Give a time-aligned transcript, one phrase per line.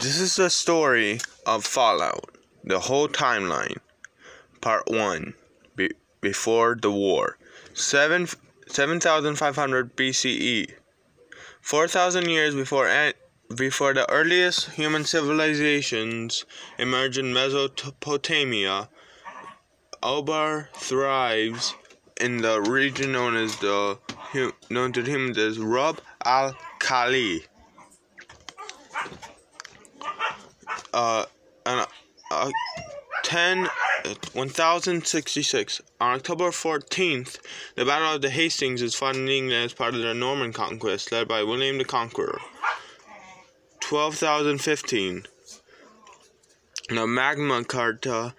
[0.00, 3.76] This is the story of Fallout, the whole timeline.
[4.62, 5.34] Part 1
[5.76, 5.92] Be-
[6.22, 7.36] Before the War.
[7.74, 8.26] 7
[8.66, 10.72] 7500 BCE.
[11.60, 13.12] 4000 years before an-
[13.54, 16.46] before the earliest human civilizations
[16.78, 18.88] emerged in Mesopotamia,
[20.02, 21.74] Ubar thrives
[22.18, 23.98] in the region known as the
[24.70, 27.49] known to humans as Rub al Khali.
[30.92, 31.24] Uh,
[31.66, 31.86] and,
[32.30, 32.50] uh,
[33.22, 33.68] 10
[34.32, 37.38] 1066 on October 14th,
[37.74, 41.12] the Battle of the Hastings is fought in England as part of the Norman conquest
[41.12, 42.40] led by William the Conqueror.
[43.80, 45.26] 12,015
[46.90, 48.34] the Magna Carta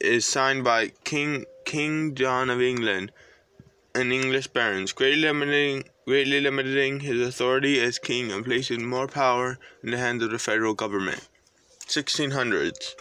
[0.00, 3.12] is signed by King King John of England
[3.94, 9.58] and English barons, greatly limiting, greatly limiting his authority as king and placing more power
[9.84, 11.28] in the hands of the federal government.
[11.86, 12.94] 1600s.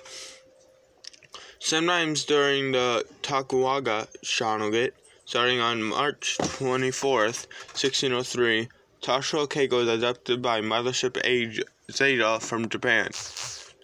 [1.59, 4.93] Sometimes during the Tokugawa Shogunate,
[5.25, 8.69] starting on March 24th, 1603,
[9.01, 11.61] Toshio Keiko is adopted by Mothership Age
[11.91, 13.05] Zeta from Japan.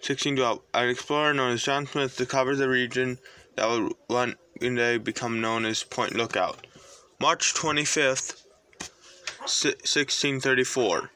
[0.02, 3.18] 1612, an explorer known as John Smith discovers a region
[3.56, 6.66] that would one day become known as Point Lookout.
[7.20, 8.42] March 25th,
[9.40, 11.10] 1634.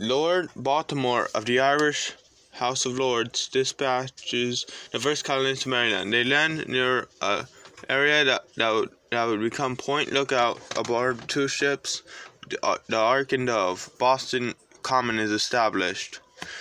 [0.00, 2.12] Lord Baltimore of the Irish
[2.52, 6.12] House of Lords dispatches the first colonists to Maryland.
[6.12, 7.46] They land near an
[7.88, 12.04] area that, that, would, that would become Point Lookout aboard two ships,
[12.48, 13.90] the, uh, the Ark and Dove.
[13.98, 16.20] Boston Common is established.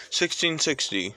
[0.09, 1.13] 1660.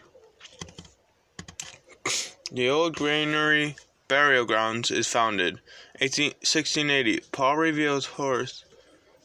[2.52, 3.76] The old granary
[4.08, 5.60] burial grounds is founded.
[6.02, 7.20] 18, 1680.
[7.32, 8.64] Paul Revere's horse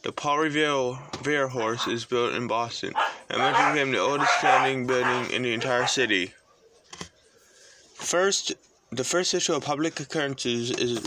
[0.06, 2.94] the Paul Revere horse is built in Boston
[3.28, 6.32] and eventually became the oldest standing building in the entire city.
[7.96, 8.54] First,
[8.92, 11.00] the first issue of Public Occurrences is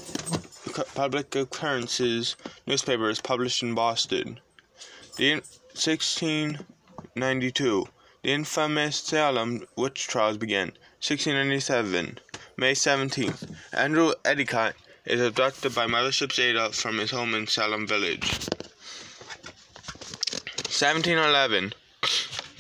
[0.97, 2.35] Public Occurrences
[2.67, 4.41] newspaper is published in Boston.
[5.17, 7.89] The 1692,
[8.25, 10.73] the infamous Salem witch trials begin.
[10.99, 12.19] 1697,
[12.57, 18.49] May 17th, Andrew Endicott is abducted by Mothership Zeta from his home in Salem Village.
[20.81, 21.73] 1711.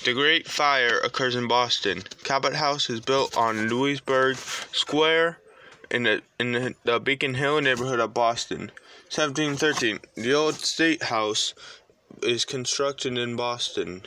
[0.05, 2.03] The Great Fire occurs in Boston.
[2.25, 4.37] Cabot House is built on Louisburg
[4.73, 5.39] Square
[5.89, 8.73] in the in the, Beacon Hill neighborhood of Boston.
[9.15, 10.01] 1713.
[10.17, 11.55] The old State House
[12.21, 14.03] is constructed in Boston,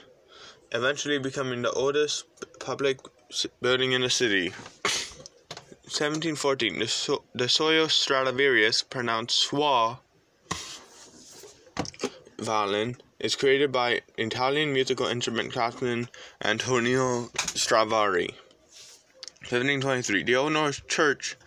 [0.73, 2.25] eventually becoming the oldest
[2.59, 2.99] public
[3.61, 4.49] building in the city.
[5.87, 6.79] 1714.
[6.79, 9.99] The, so- the Soyo Stradivarius, pronounced Schwa,
[12.39, 16.09] violin is created by Italian musical instrument craftsman
[16.43, 18.35] Antonio Stradivari.
[19.41, 20.23] 1723.
[20.23, 21.37] The Old North Church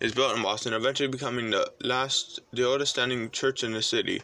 [0.00, 4.22] is built in Boston, eventually becoming the last, the oldest standing church in the city.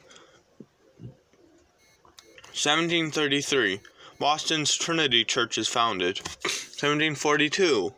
[2.55, 3.81] 1733.
[4.21, 6.19] Boston's Trinity Church is founded.
[6.45, 7.95] 1742.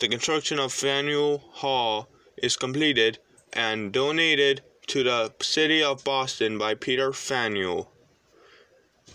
[0.00, 3.18] The construction of Faneuil Hall is completed
[3.52, 7.92] and donated to the city of Boston by Peter Faneuil.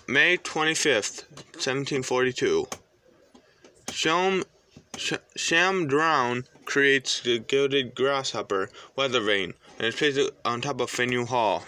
[0.09, 1.25] May 25th,
[1.55, 2.65] 1742.
[3.91, 4.45] Sham,
[4.95, 10.89] Sh- Shem Drowne creates the gilded grasshopper weather vane and is placed on top of
[10.89, 11.65] Faneuil Hall.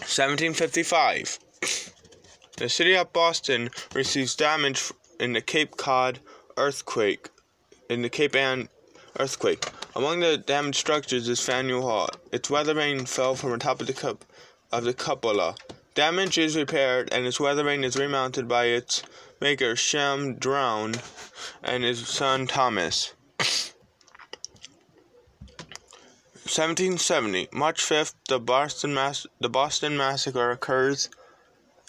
[0.00, 1.38] 1755.
[2.56, 6.18] The city of Boston receives damage in the Cape Cod
[6.56, 7.28] earthquake.
[7.88, 8.68] In the Cape Ann
[9.20, 9.64] earthquake.
[9.94, 12.08] Among the damaged structures is Faneuil Hall.
[12.32, 14.24] Its weather vane fell from the top of the cup
[14.72, 15.54] of the cupola.
[15.94, 19.02] Damage is repaired and its weathering is remounted by its
[19.40, 20.94] maker Shem Drowne
[21.62, 23.12] and his son Thomas.
[26.44, 31.10] 1770, March 5th, the Boston Mass- the Boston Massacre occurs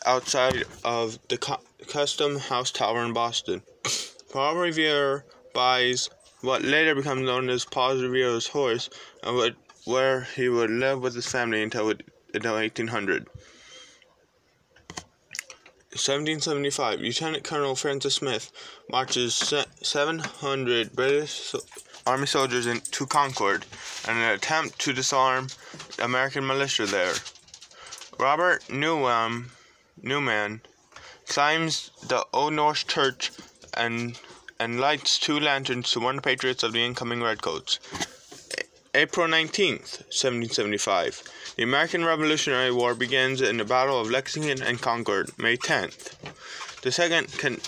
[0.06, 3.62] outside of the cu- Custom House Tower in Boston.
[4.32, 6.10] Paul Revere buys
[6.42, 8.90] what later becomes known as Paul Revere's horse,
[9.24, 11.94] and would, where he would live with his family until,
[12.34, 13.28] until 1800.
[15.94, 18.52] 1775, Lieutenant Colonel Francis Smith
[18.90, 21.54] marches 700 British
[22.06, 23.66] Army soldiers into Concord
[24.08, 25.48] in an attempt to disarm
[26.00, 27.14] American militia there.
[28.20, 29.50] Robert Newham,
[30.02, 30.62] Newman
[31.28, 33.32] climbs the Old North Church
[33.76, 34.20] and
[34.60, 37.80] and lights two lanterns to warn patriots of the incoming redcoats.
[38.96, 41.24] April 19th, 1775.
[41.56, 46.16] The American Revolutionary War begins in the Battle of Lexington and Concord, May 10th.
[46.82, 47.62] The Second con-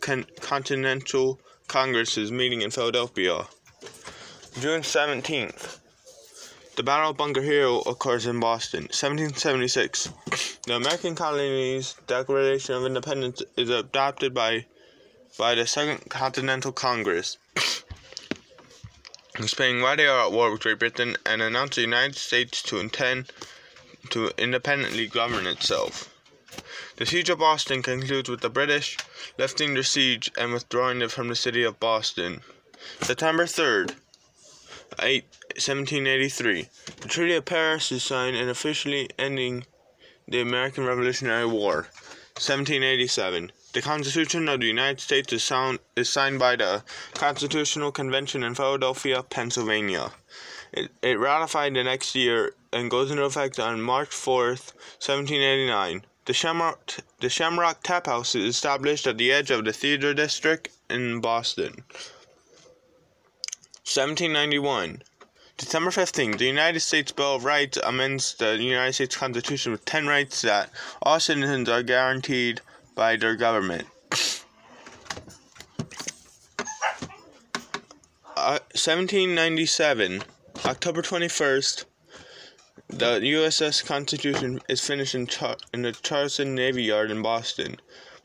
[0.00, 3.46] con- Continental Congress is meeting in Philadelphia.
[4.60, 5.78] June 17th.
[6.76, 8.82] The Battle of Bunker Hill occurs in Boston.
[8.82, 10.10] 1776.
[10.66, 14.66] The American Colonies Declaration of Independence is adopted by
[15.38, 17.38] by the Second Continental Congress.
[19.46, 22.78] Spain, why they are at war with Great Britain, and announced the United States to
[22.78, 23.32] intend
[24.10, 26.08] to independently govern itself.
[26.96, 28.98] The siege of Boston concludes with the British
[29.38, 32.42] lifting their siege and withdrawing it from the city of Boston.
[33.00, 33.94] September 3rd,
[34.98, 35.24] 8,
[35.54, 36.68] 1783.
[37.00, 39.64] The Treaty of Paris is signed and officially ending
[40.26, 41.88] the American Revolutionary War.
[42.34, 43.52] 1787.
[43.72, 46.82] The Constitution of the United States is, sound, is signed by the
[47.14, 50.10] Constitutional Convention in Philadelphia, Pennsylvania.
[50.72, 56.04] It, it ratified the next year and goes into effect on March 4th, 1789.
[56.24, 60.68] The Shamrock, the Shamrock Tap House is established at the edge of the Theater District
[60.88, 61.84] in Boston.
[63.86, 65.02] 1791.
[65.56, 70.06] December 15, the United States Bill of Rights amends the United States Constitution with 10
[70.08, 70.70] rights that
[71.02, 72.60] all citizens are guaranteed
[72.94, 73.86] by their government.
[78.36, 80.22] Uh, 1797,
[80.64, 81.84] October 21st,
[82.88, 87.76] the USS Constitution is finished in, Char- in the Charlestown Navy Yard in Boston.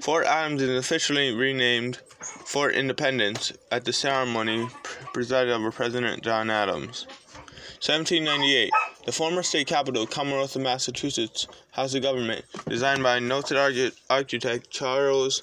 [0.01, 4.68] Fort Adams is officially renamed Fort Independence at the ceremony
[5.13, 7.06] presided over President John Adams.
[7.81, 8.71] 1798.
[9.06, 13.57] The former state capital, Commonwealth of Massachusetts, House of Government, designed by noted
[14.10, 15.42] architect Charles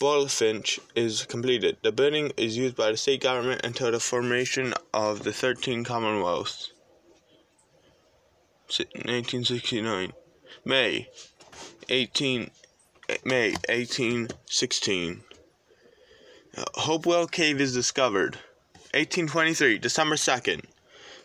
[0.00, 1.76] Bulfinch, is completed.
[1.82, 6.72] The building is used by the state government until the formation of the 13 Commonwealths.
[8.68, 10.14] 1969.
[10.64, 11.08] May
[11.90, 12.50] 18
[13.24, 15.22] May 1816.
[16.56, 18.36] Hopewell Cave is discovered.
[18.94, 20.64] 1823, December 2nd.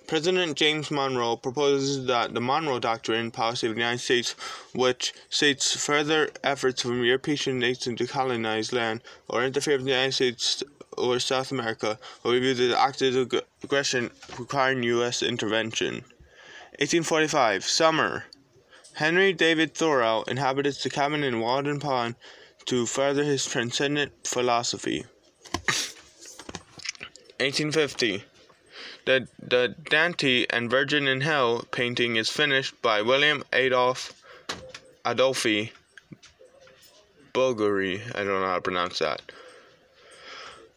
[0.07, 4.35] President James Monroe proposes that the Monroe Doctrine policy of the United States,
[4.73, 10.13] which states further efforts from European nations to colonize land or interfere with the United
[10.13, 10.63] States
[10.97, 13.31] or South America, will be viewed as acts of
[13.63, 15.23] aggression requiring U.S.
[15.23, 16.03] intervention.
[16.79, 18.25] 1845, summer.
[18.95, 22.15] Henry David Thoreau inhabited the cabin in Walden Pond
[22.65, 25.05] to further his transcendent philosophy.
[27.39, 28.25] 1850.
[29.05, 34.13] The, the Dante and Virgil in Hell painting is finished by William Adolf
[35.03, 35.71] Adolphi
[37.33, 38.01] Bulgari.
[38.15, 39.21] I don't know how to pronounce that.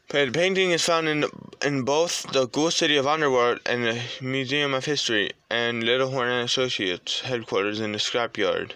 [0.08, 1.24] The painting is found in
[1.60, 6.28] in both the Ghoul City of Underworld and the Museum of History and Little Horn
[6.28, 8.72] and Associates headquarters in the scrapyard.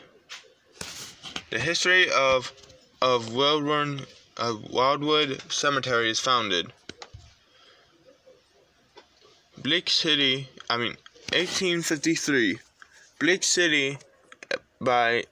[1.51, 2.53] The history of
[3.01, 4.07] of Wildwood,
[4.37, 6.73] of Wildwood Cemetery is founded.
[9.63, 10.97] Bleak City, I mean,
[11.33, 12.59] 1853.
[13.19, 13.99] Bleak City
[14.81, 15.25] by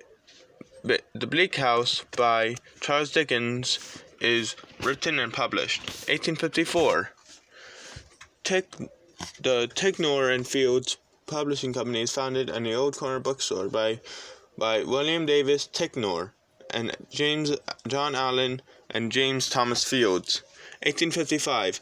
[0.82, 5.80] The Bleak House by Charles Dickens is written and published.
[6.08, 7.10] 1854.
[8.42, 8.74] Tick,
[9.40, 10.96] the Ticknor and Fields
[11.26, 14.00] Publishing Company is founded in the Old Corner Bookstore by
[14.58, 16.32] by William Davis Ticknor
[16.72, 17.52] and James
[17.86, 20.42] John Allen and James Thomas Fields.
[20.82, 21.80] 1855.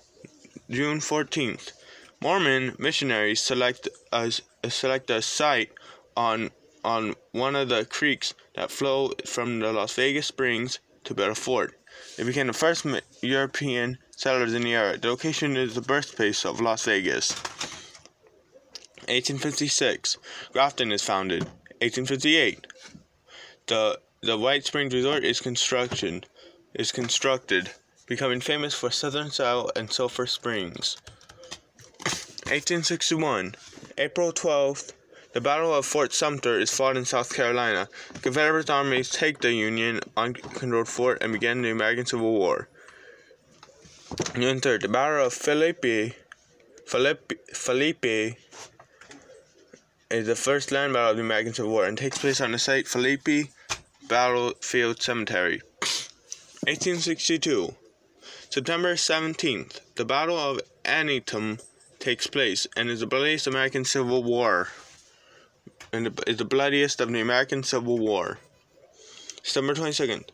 [0.71, 1.73] June 14th.
[2.21, 4.33] Mormon missionaries select a,
[4.69, 5.71] select a site
[6.17, 6.51] on
[6.85, 11.79] on one of the creeks that flow from the Las Vegas Springs to a fort.
[12.17, 12.87] They became the first
[13.23, 14.99] European settlers in the area.
[14.99, 17.33] The location is the birthplace of Las Vegas.
[19.07, 20.19] 1856,
[20.53, 21.45] Grafton is founded.
[21.81, 22.67] 1858,
[23.67, 26.25] the the White Springs Resort is construction
[26.73, 27.71] is constructed,
[28.07, 30.97] becoming famous for Southern style and sulfur springs.
[32.45, 33.55] 1861,
[33.97, 34.93] April 12th,
[35.33, 37.89] the Battle of Fort Sumter is fought in South Carolina.
[38.21, 42.69] Confederate armies take the Union uncontrolled fort and begin the American Civil War.
[44.35, 46.15] June 3rd, the Battle of Philippi,
[46.87, 48.37] Philippi, Philippi
[50.11, 52.59] is the first land battle of the American Civil War and takes place on the
[52.59, 53.51] site Philippi
[54.07, 55.63] Battlefield Cemetery.
[56.67, 57.75] 1862,
[58.51, 61.59] September 17th, the Battle of Antietam
[62.05, 64.69] takes place and is the bloodiest American Civil War.
[65.91, 68.39] And is the bloodiest of the American Civil War.
[69.43, 70.25] September 22nd.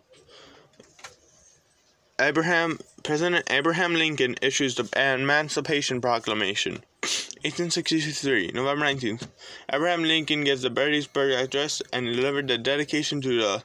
[2.20, 6.82] Abraham President Abraham Lincoln issues the Emancipation Proclamation.
[7.42, 9.28] 1863, November 19th,
[9.72, 13.62] Abraham Lincoln gives the Gettysburg Address and delivered the dedication to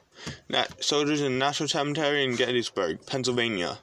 [0.48, 3.78] the soldiers in the National Cemetery in Gettysburg, Pennsylvania.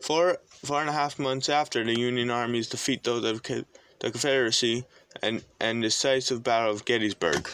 [0.00, 3.64] Four, four and a half months after the Union armies defeat those of the
[4.00, 4.84] Confederacy
[5.22, 7.48] and, and decisive Battle of Gettysburg.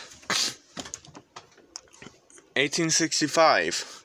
[2.57, 4.05] 1865,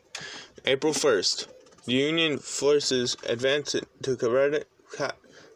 [0.66, 1.48] April 1st,
[1.86, 4.66] the Union forces advance to the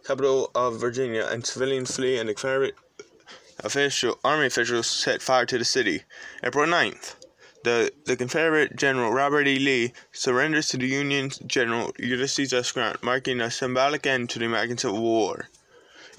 [0.05, 2.75] capital of Virginia, and civilians flee, and the Confederate
[3.63, 6.03] official, army officials set fire to the city.
[6.43, 7.15] April 9th,
[7.63, 9.59] the, the Confederate General Robert E.
[9.59, 12.71] Lee surrenders to the Union General Ulysses S.
[12.71, 15.49] Grant, marking a symbolic end to the American Civil War.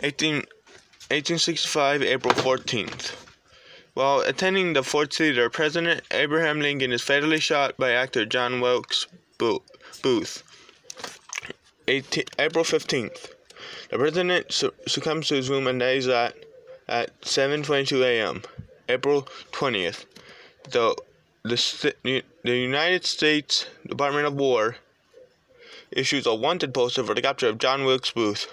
[0.01, 3.15] 18, 1865, April 14th.
[3.95, 9.07] While attending the Ford Theater, President Abraham Lincoln is fatally shot by actor John Wilkes
[9.39, 10.43] Booth.
[11.89, 13.33] 18, April 15th.
[13.91, 16.37] The president su- succumbs to his wound and dies at,
[16.87, 18.43] at 7.22 a.m.
[18.89, 20.05] April 20th.
[20.71, 20.97] The,
[21.43, 24.77] the, the United States Department of War
[25.91, 28.47] issues a wanted poster for the capture of John Wilkes Booth.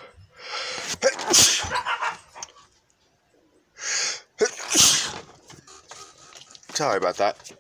[6.75, 7.53] Sorry about that.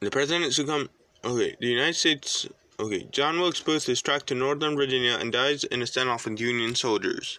[0.00, 0.88] The president succumbed.
[1.24, 2.48] Okay, the United States.
[2.78, 6.40] Okay, John Wilkes Booth is tracked to northern Virginia and dies in a standoff with
[6.40, 7.38] Union soldiers.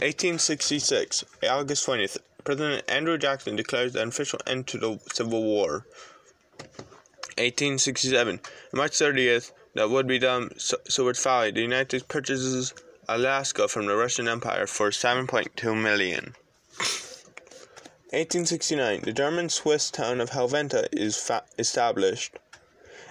[0.00, 5.84] 1866, August 20th, President Andrew Jackson declares the official end to the Civil War.
[7.36, 8.40] 1867,
[8.72, 11.50] March 30th, that would be done Seward Valley.
[11.50, 12.74] The United States purchases
[13.08, 16.34] Alaska from the Russian Empire for 7.2 million.
[18.10, 22.32] 1869, the German-Swiss town of Helvetia is fa- established.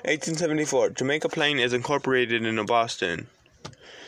[0.03, 3.27] 1874, Jamaica Plain is incorporated into Boston.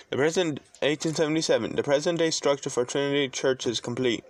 [0.09, 4.23] The present 1877, the present-day structure for Trinity Church is complete.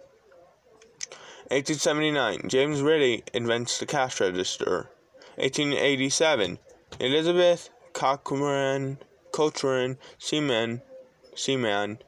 [1.51, 4.89] 1879, James Ritty invents the cash register.
[5.35, 6.59] 1887,
[6.99, 8.97] Elizabeth Cochran,
[9.31, 10.81] Cochran Seaman,
[11.35, 11.99] Seaman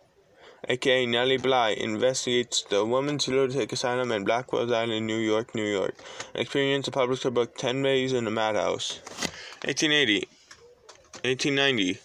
[0.67, 5.95] aka Nellie Bly, investigates the women's lunatic asylum in Blackwell's Island, New York, New York,
[6.35, 8.99] experience the published her book 10 Days in the Madhouse.
[9.65, 10.27] 1880,
[11.23, 11.99] 1890,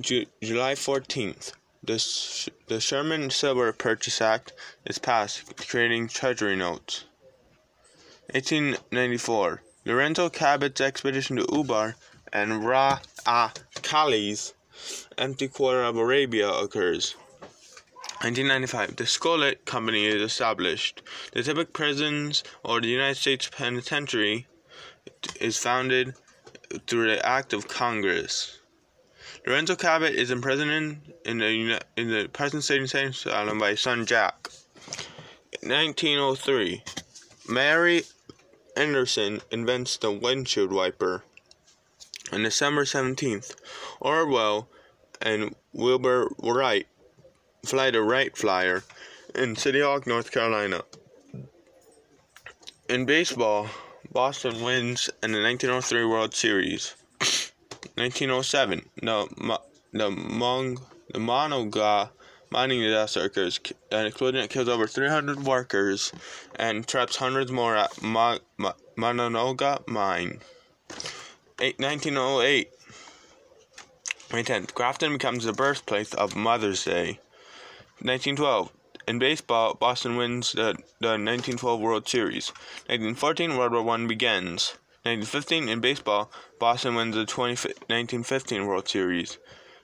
[0.00, 1.52] Ju- July 14th,
[1.86, 4.52] the, the Sherman Silver Purchase Act
[4.84, 7.04] is passed, creating treasury notes.
[8.32, 11.94] 1894, Lorenzo Cabot's expedition to Ubar
[12.32, 12.98] and Ra
[13.82, 14.52] Kali's
[15.16, 17.14] empty quarter of Arabia occurs.
[18.22, 21.02] 1995, the Scollett Company is established.
[21.32, 24.48] The Tippecanoe Prisons, or the United States Penitentiary,
[25.40, 26.14] is founded
[26.86, 28.58] through the Act of Congress.
[29.46, 34.04] Lorenzo Cabot is imprisoned in the in the Parsons state insane asylum by his son
[34.04, 34.50] Jack.
[35.62, 36.82] 1903,
[37.48, 38.02] Mary
[38.76, 41.22] Anderson invents the windshield wiper.
[42.32, 43.54] On December 17th,
[44.00, 44.68] Orville
[45.22, 46.88] and Wilbur Wright
[47.64, 48.82] fly the Wright Flyer
[49.32, 50.82] in Kitty Hawk, North Carolina.
[52.88, 53.68] In baseball,
[54.12, 56.96] Boston wins in the 1903 World Series.
[57.96, 59.60] 1907, the
[59.92, 62.10] the Mong the Monongah
[62.50, 63.58] mining disaster occurs.
[63.90, 66.12] An explosion kills over 300 workers
[66.56, 70.40] and traps hundreds more at Mo, Mo, Monongah mine.
[71.58, 72.70] 8, 1908.
[74.32, 77.18] May 10th, Grafton becomes the birthplace of Mother's Day.
[78.02, 78.72] 1912.
[79.08, 82.50] In baseball, Boston wins the, the 1912 World Series.
[82.88, 84.74] 1914, World War I begins.
[85.06, 89.38] 1915, in baseball, Boston wins the 20, 1915 World Series.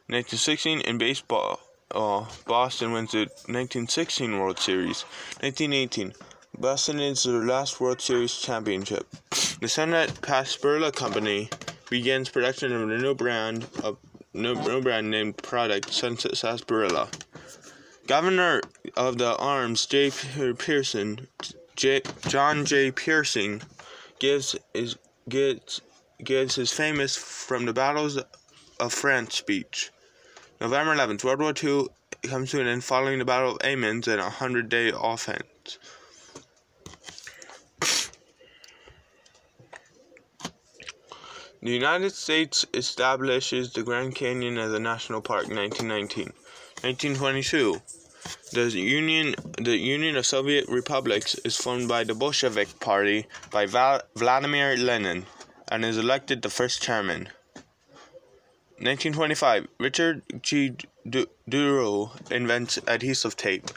[0.08, 1.60] 1916, in baseball,
[1.92, 5.02] uh, Boston wins the 1916 World Series.
[5.40, 6.12] 1918,
[6.58, 9.06] Boston wins their last World Series championship.
[9.60, 11.48] The Sunset Sarsaparilla Company
[11.88, 13.98] begins production of a new brand of
[14.34, 17.08] new, new brand named product Sunset Sarsaparilla.
[18.08, 18.60] Governor
[18.96, 20.10] of the Arms J.
[20.58, 21.28] Pearson,
[21.76, 22.02] J.
[22.26, 22.90] John J.
[22.90, 23.62] Pearson,
[24.18, 24.96] gives his
[25.28, 25.80] gives,
[26.22, 28.18] gives his famous "From the Battles
[28.80, 29.90] of France" speech.
[30.60, 31.88] November 11th, World War II
[32.28, 35.78] comes to an end following the Battle of Amiens and a hundred-day offense.
[41.62, 46.32] The United States establishes the Grand Canyon as a national park in 1919.
[46.82, 47.80] 1922.
[48.52, 54.02] The Union, the Union of Soviet Republics is formed by the Bolshevik Party by Val-
[54.14, 55.26] Vladimir Lenin
[55.68, 57.28] and is elected the first chairman.
[58.82, 60.74] 1925, Richard G.
[61.48, 63.70] Drew invents adhesive tape.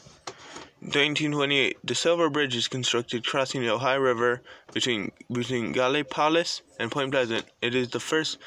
[0.82, 4.42] 1928, the Silver Bridge is constructed crossing the Ohio River
[4.74, 7.46] between between Gallipolis and Point Pleasant.
[7.62, 8.38] It is the first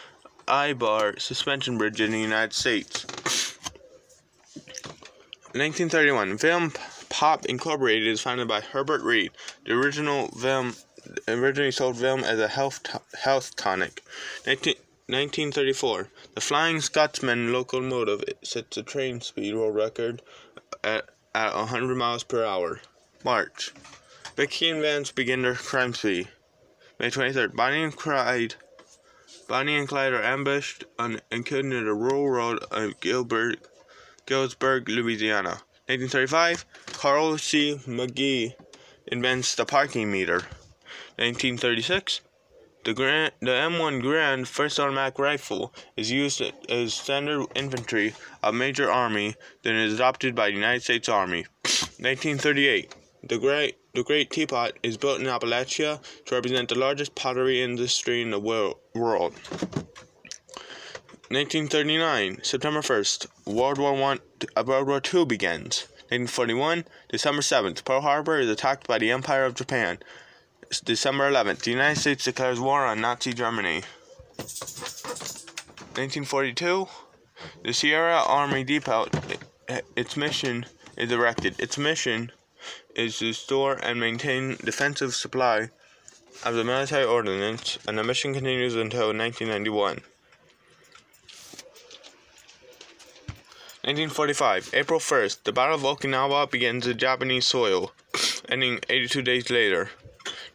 [0.47, 3.07] I-bar suspension bridge in the United States.
[5.55, 6.73] 1931, Vim
[7.09, 9.31] Pop Incorporated is founded by Herbert Reed.
[9.64, 10.76] The original film
[11.26, 12.81] originally sold Vim as a health
[13.19, 14.02] health tonic.
[14.47, 14.75] 19,
[15.07, 20.21] 1934, the Flying Scotsman locomotive sets a train speed world record
[20.85, 22.83] at, at 100 miles per hour.
[23.25, 23.73] March,
[24.37, 26.28] Vicky and Vance begin their crime spree.
[26.99, 28.57] May 23rd, Bonnie and Clyde,
[29.49, 33.61] Bonnie and Clyde are ambushed on, and killed near the rural road of Gilbert,
[34.28, 35.62] Gilsburg, Louisiana.
[35.87, 37.80] 1935, Carl C.
[37.87, 38.54] Magee
[39.06, 40.40] invents the parking meter.
[41.16, 42.20] 1936,
[42.85, 48.92] the, Garand, the M1 Garand first automatic rifle is used as standard infantry of major
[48.92, 51.47] army, then is adopted by the United States Army.
[51.62, 52.94] 1938.
[53.25, 58.20] The Great, the Great Teapot is built in Appalachia to represent the largest pottery industry
[58.20, 59.32] in the world.
[61.30, 64.20] 1939, September 1st, World War One,
[64.64, 65.87] World War II begins.
[66.08, 69.99] 1941, December 7th, Pearl Harbor is attacked by the Empire of Japan.
[70.85, 73.82] December 11th, the United States declares war on Nazi Germany.
[75.99, 76.88] 1942,
[77.62, 79.08] the Sierra Army Depot,
[79.94, 80.64] its mission
[80.97, 81.61] is erected.
[81.61, 82.32] Its mission
[82.94, 85.68] is to store and maintain defensive supply
[86.42, 90.00] of the military ordnance, and the mission continues until 1991.
[93.88, 97.90] 1945, April 1st, the Battle of Okinawa begins in Japanese soil,
[98.50, 99.88] ending 82 days later.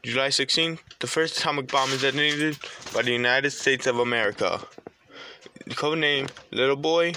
[0.03, 2.59] July 16th, the first atomic bomb is detonated
[2.93, 4.59] by the United States of America.
[5.65, 7.13] The code name Little Boy.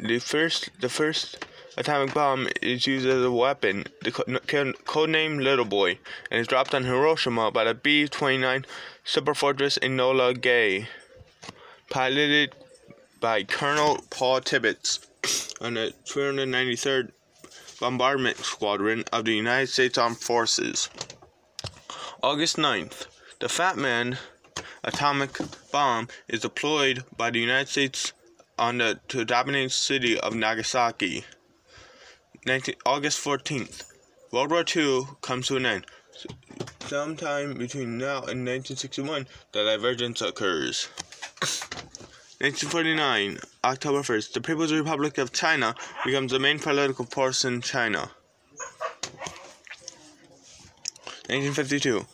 [0.00, 1.46] The first, the first
[1.78, 3.84] atomic bomb is used as a weapon.
[4.02, 6.00] The code name Little Boy,
[6.32, 8.64] and is dropped on Hiroshima by the B-29
[9.06, 10.88] Superfortress Enola Gay,
[11.88, 12.52] piloted
[13.24, 15.00] by Colonel Paul Tibbets
[15.58, 17.12] on the 293rd
[17.80, 20.90] Bombardment Squadron of the United States Armed Forces.
[22.22, 23.06] August 9th,
[23.40, 24.18] the Fat Man
[24.82, 25.38] atomic
[25.72, 28.12] bomb is deployed by the United States
[28.58, 31.24] on the to city of Nagasaki.
[32.44, 33.84] 19, August 14th,
[34.32, 35.86] World War II comes to an end.
[36.80, 40.88] Sometime between now and 1961, the divergence occurs.
[42.40, 48.10] 1949, October 1st, the People's Republic of China becomes the main political force in China.
[51.28, 52.04] 1952,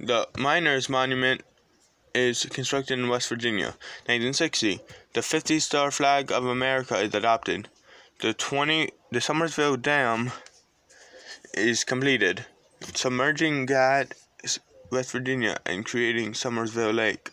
[0.00, 1.42] the Miners Monument
[2.14, 3.76] is constructed in West Virginia.
[4.06, 4.80] 1960,
[5.12, 7.68] the 50 star flag of America is adopted.
[8.20, 10.32] The 20 the Summersville Dam
[11.54, 12.44] is completed,
[12.94, 14.14] submerging Gad,
[14.90, 17.30] West Virginia, and creating Summersville Lake.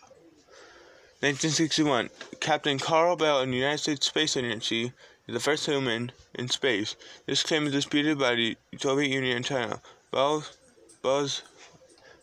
[1.20, 4.92] 1961, Captain Carl Bell of the United States Space Agency
[5.26, 6.94] is the first human in space.
[7.24, 9.80] This claim is disputed by the Soviet Union and China.
[10.12, 10.58] Bell's,
[11.02, 11.40] Bell's,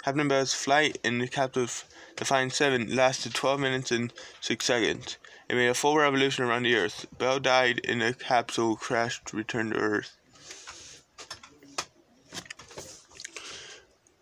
[0.03, 5.17] Captain Bell's flight in the captive Defiant 7 lasted 12 minutes and 6 seconds.
[5.49, 7.07] It made a full revolution around the Earth.
[7.17, 10.15] Bell died in a capsule crash return to Earth.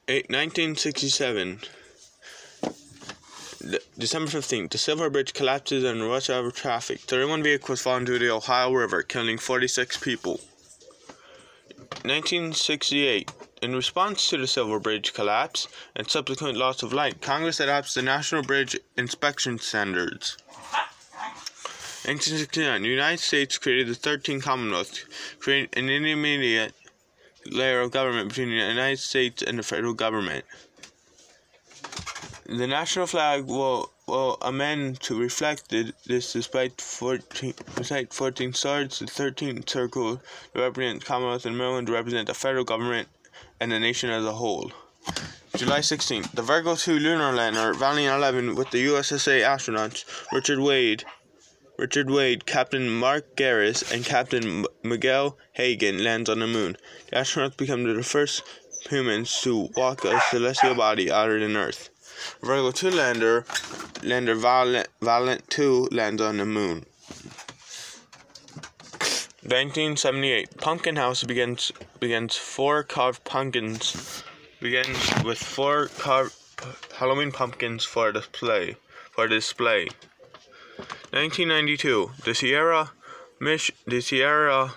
[0.07, 1.59] 1967.
[3.97, 6.99] December 15th, the Silver Bridge collapses and rush hour traffic.
[7.01, 10.39] 31 vehicles fall into the Ohio River, killing 46 people.
[12.03, 13.31] 1968.
[13.61, 18.01] In response to the Silver Bridge collapse and subsequent loss of life, Congress adopts the
[18.01, 20.37] National Bridge Inspection Standards.
[22.05, 22.81] 1969.
[22.81, 25.05] The United States created the 13th Commonwealth,
[25.39, 26.73] creating an intermediate
[27.45, 30.45] layer of government between the United States and the federal government.
[32.53, 39.05] The national flag will, will amend to reflect this despite 14, despite 14 stars, the
[39.05, 43.07] 13th circle to represent Commonwealth and Maryland to represent the federal government
[43.61, 44.73] and the nation as a whole.
[45.55, 51.05] July 16th, the Virgo 2 lunar lander, Valiant 11, with the USSA astronauts Richard Wade,
[51.77, 56.75] Richard Wade, Captain Mark Garris, and Captain Miguel Hagen lands on the moon.
[57.11, 58.43] The astronauts become the first
[58.89, 61.90] humans to walk a celestial body other than Earth.
[62.41, 63.45] Virgo 2 lander,
[64.03, 66.85] lander Valiant, Valiant 2 lands on the moon.
[69.43, 74.23] 1978, Pumpkin House begins begins four carved pumpkins
[74.59, 76.35] begins with four carved
[76.95, 78.77] Halloween pumpkins for display
[79.11, 79.87] for display.
[81.11, 82.11] 1992.
[82.23, 82.91] The Sierra
[83.39, 84.73] mission, the Sierra,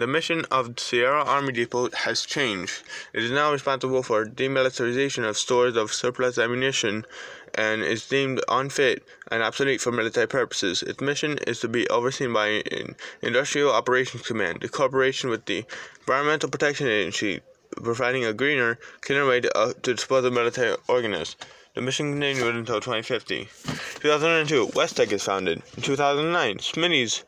[0.00, 2.82] the mission of Sierra Army Depot has changed.
[3.12, 7.06] It is now responsible for demilitarization of stores of surplus ammunition
[7.54, 10.82] and is deemed unfit and obsolete for military purposes.
[10.82, 15.64] Its mission is to be overseen by an Industrial Operations Command, the corporation with the
[16.00, 17.40] Environmental Protection Agency,
[17.82, 21.36] providing a greener, cleaner way to, uh, to dispose of military ordnance.
[21.74, 23.48] The mission continued until 2050.
[24.00, 25.62] 2002, Westech is founded.
[25.76, 27.24] In 2009, Smitty's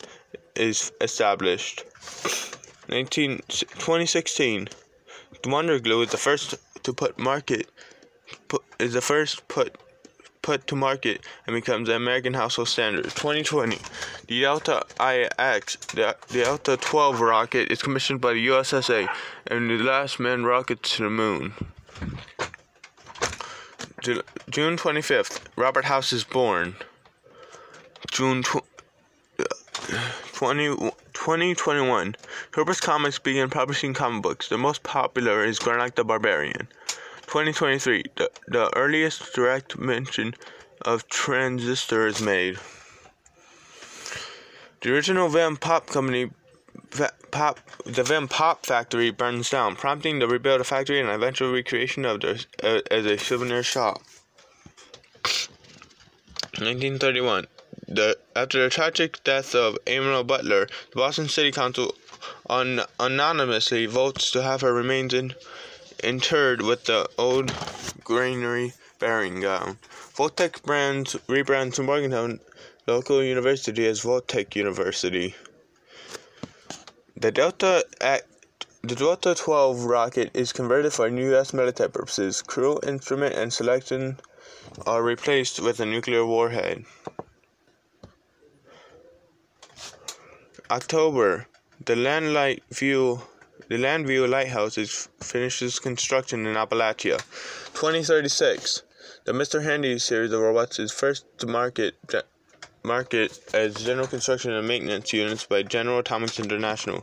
[0.57, 1.85] is established.
[2.91, 4.69] 19, 2016,
[5.47, 7.69] Wonder Glue is the first to put market
[8.49, 9.77] put, is the first put
[10.43, 13.05] put to market and becomes the American household standard.
[13.05, 13.79] 2020,
[14.27, 19.09] the Delta IX, the, the Delta 12 rocket, is commissioned by the USSA
[19.47, 21.53] and the last manned rocket to the moon.
[24.03, 26.75] June 25th, Robert House is born.
[28.11, 28.65] June tw-
[29.39, 29.45] uh,
[30.33, 30.90] 20,
[31.31, 32.17] 2021,
[32.57, 34.49] Hubris Comics began publishing comic books.
[34.49, 36.67] The most popular is Granite the Barbarian.
[37.29, 40.35] 2023, the, the earliest direct mention
[40.83, 42.59] of Transistor is made.
[44.81, 46.33] The original Vim Pop Company,
[47.31, 52.05] Pop, the Vim Pop Factory burns down, prompting the rebuild of factory and eventual recreation
[52.05, 54.03] of the uh, as a souvenir shop.
[56.59, 57.47] 1931.
[57.91, 61.97] The, after the tragic death of Emanuel Butler, the Boston City Council
[62.49, 65.35] un, anonymously votes to have her remains in,
[66.05, 67.53] interred with the old
[68.05, 69.79] granary burying ground.
[70.15, 72.39] Vault-Tec brands rebrands to Morgantown
[72.87, 75.35] local university as Vault-Tec University.
[77.17, 77.85] The Delta
[78.83, 81.53] the Delta 12 rocket is converted for U.S.
[81.53, 82.41] military purposes.
[82.41, 84.19] Crew, instrument, and selection
[84.87, 86.85] are replaced with a nuclear warhead.
[90.71, 91.49] October,
[91.85, 93.23] the Landlight View
[93.67, 97.19] the Landview Lighthouse is finishes construction in Appalachia.
[97.75, 98.85] 2036,
[99.25, 99.65] the Mr.
[99.65, 101.97] Handy series of robots is first to market
[102.85, 106.99] market as general construction and maintenance units by General Atomics International.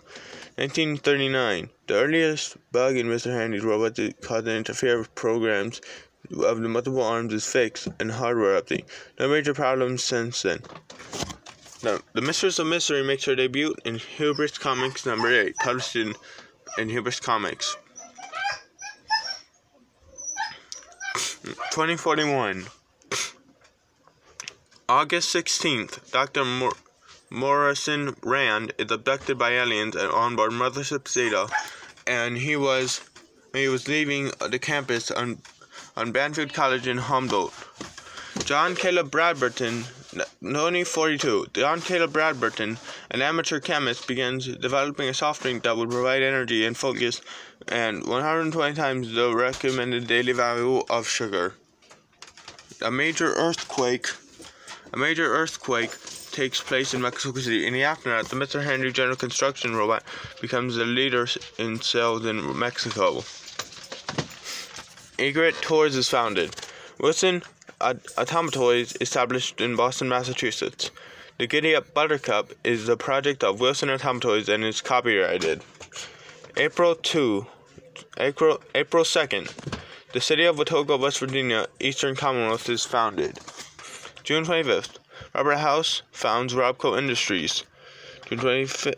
[0.55, 3.33] 1939, the earliest bug in Mr.
[3.33, 5.81] Handy's robot that caused an interfere with programs
[6.39, 8.85] of the multiple arms is fixed and hardware update.
[9.19, 10.61] No major problems since then.
[11.83, 16.15] Now, the Mistress of Mystery makes her debut in Hubris Comics number 8, published in,
[16.77, 17.77] in Hubris Comics.
[21.71, 22.65] 2041.
[24.89, 26.43] August 16th, Dr.
[26.43, 26.73] Mor-
[27.29, 31.47] Morrison Rand is abducted by aliens on board Mothership Zeta,
[32.07, 33.01] and he was
[33.53, 35.39] he was leaving the campus on
[35.95, 37.53] on Banfield College in Humboldt.
[38.45, 39.85] John Caleb Bradberton
[40.39, 41.47] Noni 42.
[41.53, 42.77] John Caleb Bradberton,
[43.09, 47.21] an amateur chemist, begins developing a soft drink that would provide energy and focus
[47.67, 51.55] and 120 times the recommended daily value of sugar.
[52.81, 54.09] A major earthquake
[54.93, 55.91] a major earthquake
[56.31, 57.67] takes place in Mexico City.
[57.67, 58.63] In the aftermath, the Mr.
[58.63, 60.03] Handy General Construction robot
[60.39, 63.23] becomes the leader in sales in Mexico.
[65.19, 66.55] Egret Tours is founded.
[66.99, 67.43] Wilson
[67.79, 70.89] Automatoys established in Boston, Massachusetts.
[71.37, 75.61] The Giddy Up Buttercup is the project of Wilson Automatoys and is copyrighted.
[76.55, 77.45] April 2,
[78.17, 79.51] April, April 2nd,
[80.13, 83.37] the city of Watoga, West Virginia, Eastern Commonwealth is founded.
[84.23, 84.97] June 25th,
[85.35, 87.63] Robert House founds Robco Industries.
[88.27, 88.95] June 25th,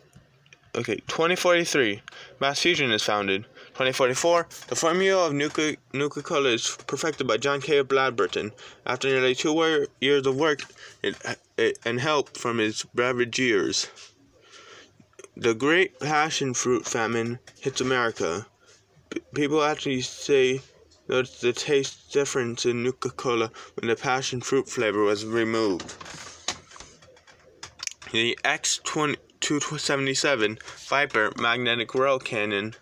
[0.75, 2.01] okay, 2043,
[2.39, 3.45] Mass Fusion is founded.
[3.79, 5.77] 2044, the formula of Nuka
[6.21, 7.81] Cola is perfected by John K.
[7.81, 8.51] Bradberton
[8.85, 10.65] after nearly two years of work
[11.85, 12.85] and help from his
[13.37, 13.87] years.
[15.37, 18.47] The Great Passion Fruit Famine hits America.
[19.33, 20.59] people actually say
[21.07, 25.93] notice the taste difference in Nuka Cola when the passion fruit flavor was removed.
[28.11, 32.75] The X277 Viper magnetic rail cannon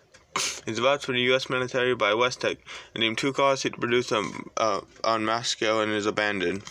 [0.66, 1.50] is developed for the U.S.
[1.50, 2.58] military by Westech
[2.94, 6.62] and named two cars to produce them uh, on mass scale and is abandoned.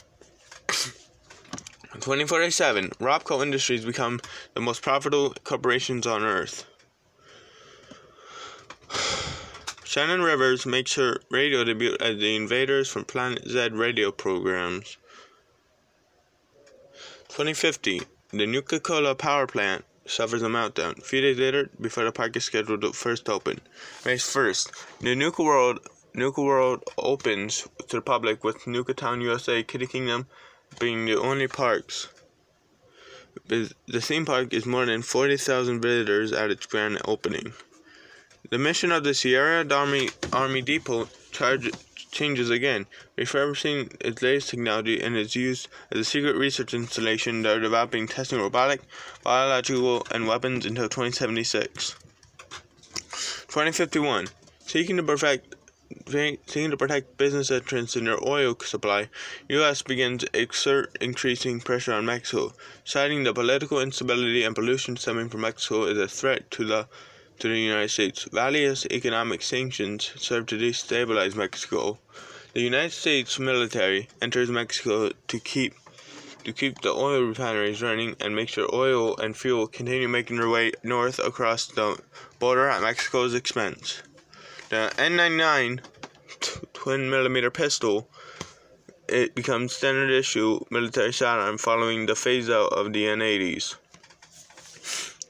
[1.99, 4.19] 2047, Robco Industries become
[4.53, 6.65] the most profitable corporations on earth.
[9.83, 14.97] Shannon Rivers makes her radio debut as the Invaders from Planet Z radio programs.
[17.29, 18.01] 2050,
[18.31, 20.97] the Nuka Cola power plant suffers a meltdown.
[20.97, 23.61] A few days later, before the park is scheduled to first open.
[24.05, 25.79] May 1st, the Nuka World
[26.13, 30.25] Nuka World opens to the public with Nuka Town, USA, Kitty Kingdom
[30.79, 32.07] being the only parks.
[33.45, 37.53] The theme park is more than 40,000 visitors at its grand opening.
[38.49, 41.69] The mission of the Sierra Army, Army Depot charge,
[42.17, 47.57] changes again, refurbishing its latest technology and is used as a secret research installation that
[47.57, 48.81] are developing testing robotic,
[49.23, 51.95] biological, and weapons until 2076.
[53.47, 54.27] 2051.
[54.59, 55.55] Seeking to perfect
[56.07, 59.09] seeking to protect business interests in their oil supply,
[59.49, 59.81] U.S.
[59.81, 62.53] begins exert increasing pressure on Mexico,
[62.83, 66.87] citing the political instability and pollution stemming from Mexico as a threat to the
[67.39, 68.27] to the United States.
[68.31, 71.99] Various economic sanctions serve to destabilize Mexico.
[72.53, 75.73] The United States military enters Mexico to keep
[76.43, 80.49] to keep the oil refineries running and make sure oil and fuel continue making their
[80.49, 81.99] way north across the
[82.39, 84.01] border at Mexico's expense.
[84.69, 85.81] The N99
[86.73, 88.09] twin millimeter pistol
[89.09, 93.75] it becomes standard issue military sidearm following the phase out of the N80s.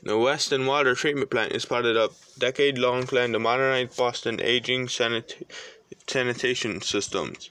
[0.07, 4.39] The Weston Water Treatment Plant is part of the decade long plan to modernize Boston
[4.39, 5.43] aging sanit-
[6.07, 7.49] sanitation systems.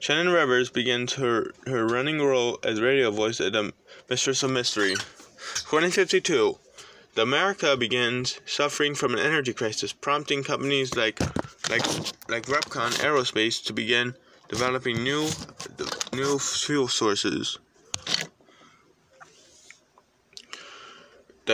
[0.00, 3.74] Shannon Rivers begins her, her running role as radio voice at the
[4.08, 4.94] Mistress of Mystery.
[4.94, 6.58] 2052.
[7.14, 11.20] The America begins suffering from an energy crisis, prompting companies like
[11.68, 11.86] like
[12.30, 14.14] like Repcon Aerospace to begin
[14.48, 15.28] developing new
[16.14, 17.58] new fuel sources.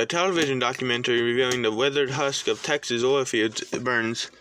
[0.03, 4.33] The television documentary revealing the withered husk of Texas oil fields burns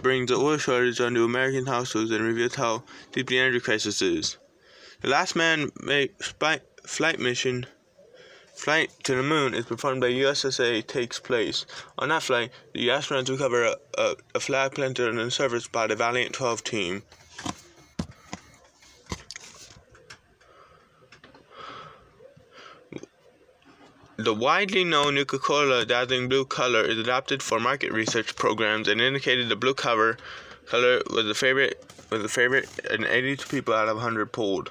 [0.00, 4.38] brings the oil shortage onto American households and reveals how deep the energy crisis is.
[5.02, 5.72] The last man
[6.86, 7.66] flight mission
[8.54, 11.66] flight to the moon is performed by USSA takes place.
[11.98, 15.86] On that flight, the astronauts recover a, a, a flag planted on the surface by
[15.86, 17.02] the Valiant 12 team.
[24.24, 29.50] The widely known Nuka-Cola dazzling blue color is adopted for market research programs and indicated
[29.50, 30.16] the blue cover
[30.64, 34.70] color was the favorite was the favorite and 82 people out of 100 polled.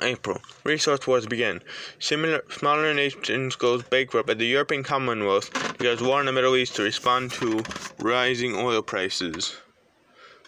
[0.00, 0.40] April.
[0.64, 1.60] Resource wars begin.
[1.98, 6.76] Similar, smaller nations go bankrupt at the European Commonwealth because war in the Middle East
[6.76, 7.62] to respond to
[7.98, 9.54] rising oil prices.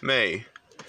[0.01, 0.47] May.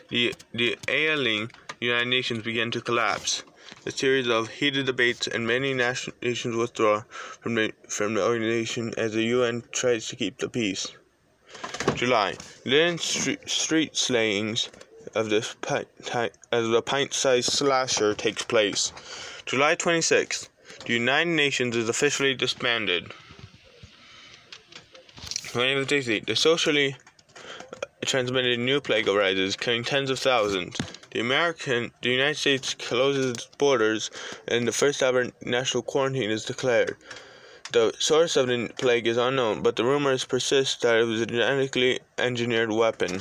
[0.09, 3.42] The, the ailing United Nations begin to collapse.
[3.88, 7.05] A series of heated debates and many nations withdraw
[7.40, 10.88] from the, from the organization as the UN tries to keep the peace.
[11.94, 12.37] July.
[12.66, 14.68] Then street, street slayings
[15.14, 15.38] of the
[16.53, 18.92] as the pint-sized slasher takes place.
[19.46, 20.51] July 26th,
[20.85, 23.05] the United Nations is officially disbanded.
[25.44, 26.94] 2053, the socially
[27.72, 30.77] uh, transmitted new plague arises, killing tens of thousands.
[31.18, 34.09] The American, the United States closes its borders,
[34.46, 36.96] and the first ever national quarantine is declared.
[37.72, 41.26] The source of the plague is unknown, but the rumors persist that it was a
[41.26, 43.20] genetically engineered weapon.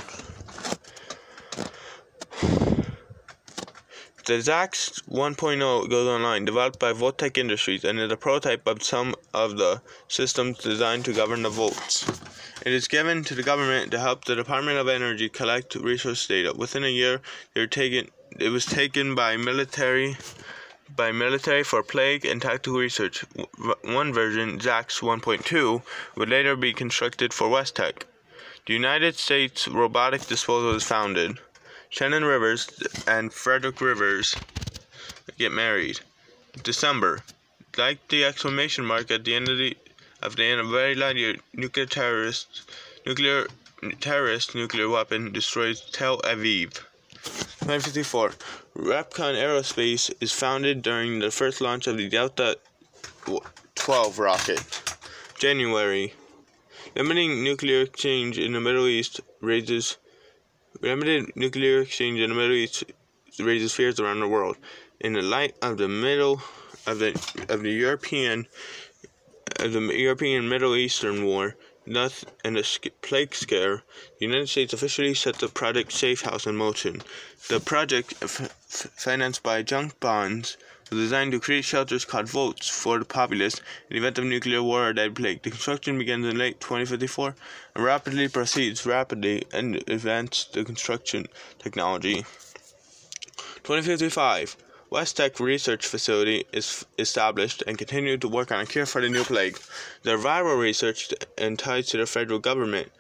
[4.26, 9.16] The Zax 1.0 goes online, developed by Vault-Tec Industries, and is a prototype of some
[9.34, 12.06] of the systems designed to govern the volts.
[12.68, 16.52] It is given to the government to help the Department of Energy collect resource data.
[16.54, 17.22] Within a year,
[17.56, 20.18] taken, it was taken by military
[20.94, 23.24] by military for plague and tactical research.
[23.86, 25.82] One version, Zax 1.2,
[26.18, 28.04] would later be constructed for Westech.
[28.66, 31.38] The United States Robotic Disposal is founded.
[31.88, 32.68] Shannon Rivers
[33.08, 34.36] and Frederick Rivers
[35.38, 36.02] get married.
[36.64, 37.24] December.
[37.78, 39.78] Like the exclamation mark at the end of the
[40.22, 42.70] of the year, nuclear terrorist
[43.06, 43.48] nuclear
[44.00, 46.80] terrorist nuclear weapon destroys Tel Aviv.
[47.66, 48.30] 1954.
[48.78, 52.58] Repcon Aerospace is founded during the first launch of the Delta
[53.76, 54.98] 12 rocket.
[55.38, 56.14] January.
[56.96, 59.98] Limiting nuclear exchange in the Middle East raises
[60.82, 62.84] Limited nuclear exchange in the Middle East
[63.40, 64.58] raises fears around the world.
[65.00, 66.42] In the light of the middle
[66.86, 67.14] of the
[67.50, 68.46] of the European
[69.60, 73.84] of the European Middle Eastern War, thus and the plague scare,
[74.20, 77.02] the United States officially set the project Safe House in motion.
[77.50, 80.58] The project, financed by junk bonds,
[80.90, 84.64] was designed to create shelters called votes for the populace in the event of nuclear
[84.64, 85.44] war or dead plague.
[85.44, 87.36] The construction begins in late 2054
[87.76, 91.28] and rapidly proceeds rapidly and advances the construction
[91.60, 92.26] technology.
[93.64, 94.56] 2055
[94.90, 99.10] West Tech Research Facility is established and continued to work on a cure for the
[99.10, 99.60] new plague.
[100.04, 102.92] Their viral research and ties to the federal government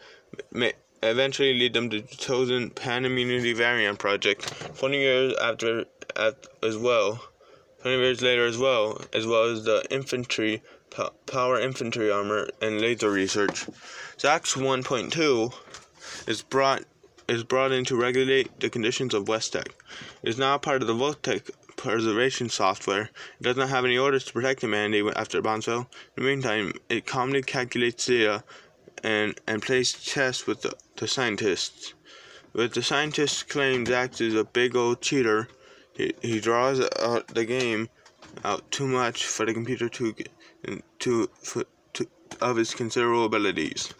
[0.51, 5.85] may eventually lead them to the chosen Pan Immunity Virion Project 20 years after
[6.17, 7.21] as well
[7.83, 10.61] 20 years later as well, as well as the infantry,
[11.25, 13.65] power infantry armor, and laser research.
[14.17, 15.53] ZAX 1.2
[16.27, 16.83] is brought
[17.29, 19.67] is brought in to regulate the conditions of WestTech.
[20.23, 21.49] It is now part of the Vault-Tec
[21.87, 23.09] preservation software.
[23.39, 25.87] It does not have any orders to protect humanity after Bonsville.
[26.15, 28.39] In the meantime, it calmly calculates data uh,
[29.03, 31.93] and, and plays chess with the, the scientists.
[32.53, 35.47] But the scientists claim Zax is a big old cheater.
[35.93, 37.89] He, he draws out the game
[38.43, 40.15] out too much for the computer to
[40.99, 42.07] to, for, to
[42.41, 43.93] of his considerable abilities.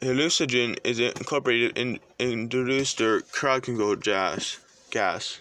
[0.00, 4.58] Hallucinogen is incorporated in introduced their crowd control gas
[4.90, 5.38] gas.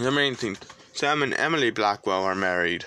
[0.00, 0.56] Number 18.
[0.94, 2.86] Sam and Emily Blackwell are married.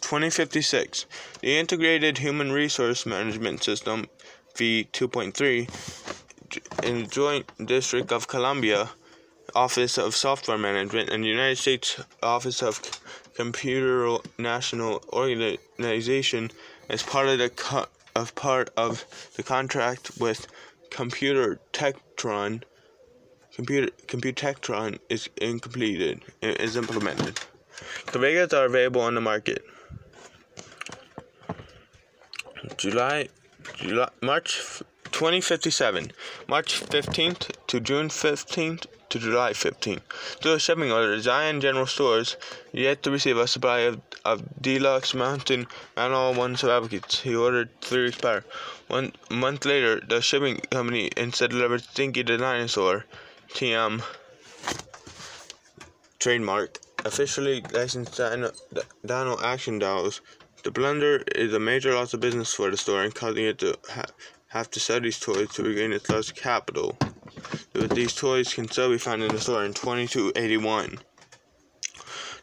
[0.00, 1.06] 2056.
[1.42, 4.08] The Integrated Human Resource Management System,
[4.56, 8.90] V2.3, in the Joint District of Columbia,
[9.54, 12.80] Office of Software Management, and the United States Office of
[13.34, 16.50] Computer National Organization
[16.88, 17.86] as part of the co-
[18.16, 19.04] of part of
[19.36, 20.48] the contract with
[20.90, 22.64] Computer Tektron
[23.54, 27.38] Computer Computectron is incompleted is implemented.
[28.12, 29.64] The Vegas are available on the market.
[32.76, 33.28] July,
[33.76, 36.10] July March 2057,
[36.48, 40.02] March 15th to June 15th to July 15th.
[40.42, 42.36] Through a shipping order, Zion General Stores
[42.72, 47.20] yet to receive a supply of, of deluxe mountain manual of advocates.
[47.20, 48.44] He ordered three weeks prior.
[48.88, 53.04] One month later, the shipping company instead delivered Stinky the Dinosaur
[53.54, 54.02] TM
[56.18, 58.50] trademark, officially licensed Dino,
[59.06, 60.20] Dino Action Dolls.
[60.64, 63.78] The blender is a major loss of business for the store and causing it to
[63.88, 64.06] ha-
[64.48, 66.98] have to sell these toys to regain its lost capital.
[67.72, 70.98] But these toys can still be found in the store in 2281.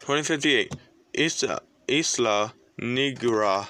[0.00, 0.74] 2058.
[1.14, 3.68] Isla, Isla Negra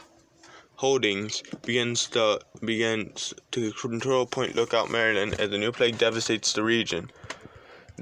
[0.76, 6.62] Holdings begins to begins to control Point Lookout, Maryland, as the new plague devastates the
[6.62, 7.10] region.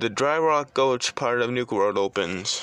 [0.01, 2.61] The Dry Rock Gulch part of Nuka World opens.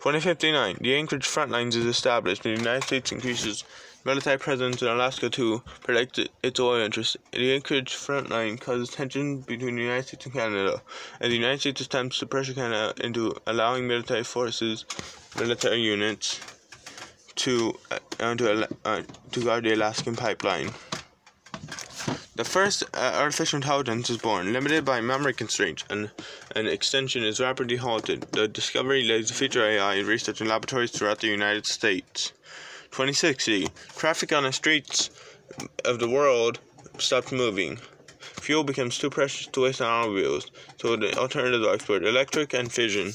[0.00, 0.78] 2059.
[0.80, 2.42] The Anchorage front lines is established.
[2.42, 3.62] The United States increases
[4.04, 7.16] military presence in Alaska to protect its oil interests.
[7.30, 10.82] The Anchorage front line causes tension between the United States and Canada,
[11.20, 14.84] and the United States attempts to pressure Canada into allowing military forces,
[15.38, 16.40] military units,
[17.36, 20.72] to uh, to, uh, to guard the Alaskan pipeline.
[22.36, 26.10] The first uh, artificial intelligence is born, limited by memory constraints, and
[26.54, 28.22] an extension is rapidly halted.
[28.32, 32.32] The discovery lays the future AI research in laboratories throughout the United States.
[32.92, 33.68] 2060.
[33.96, 35.10] Traffic on the streets
[35.84, 36.60] of the world
[36.98, 37.78] stops moving.
[38.20, 42.04] Fuel becomes too precious to waste on automobiles, so the alternatives are explored.
[42.04, 43.14] Electric and fission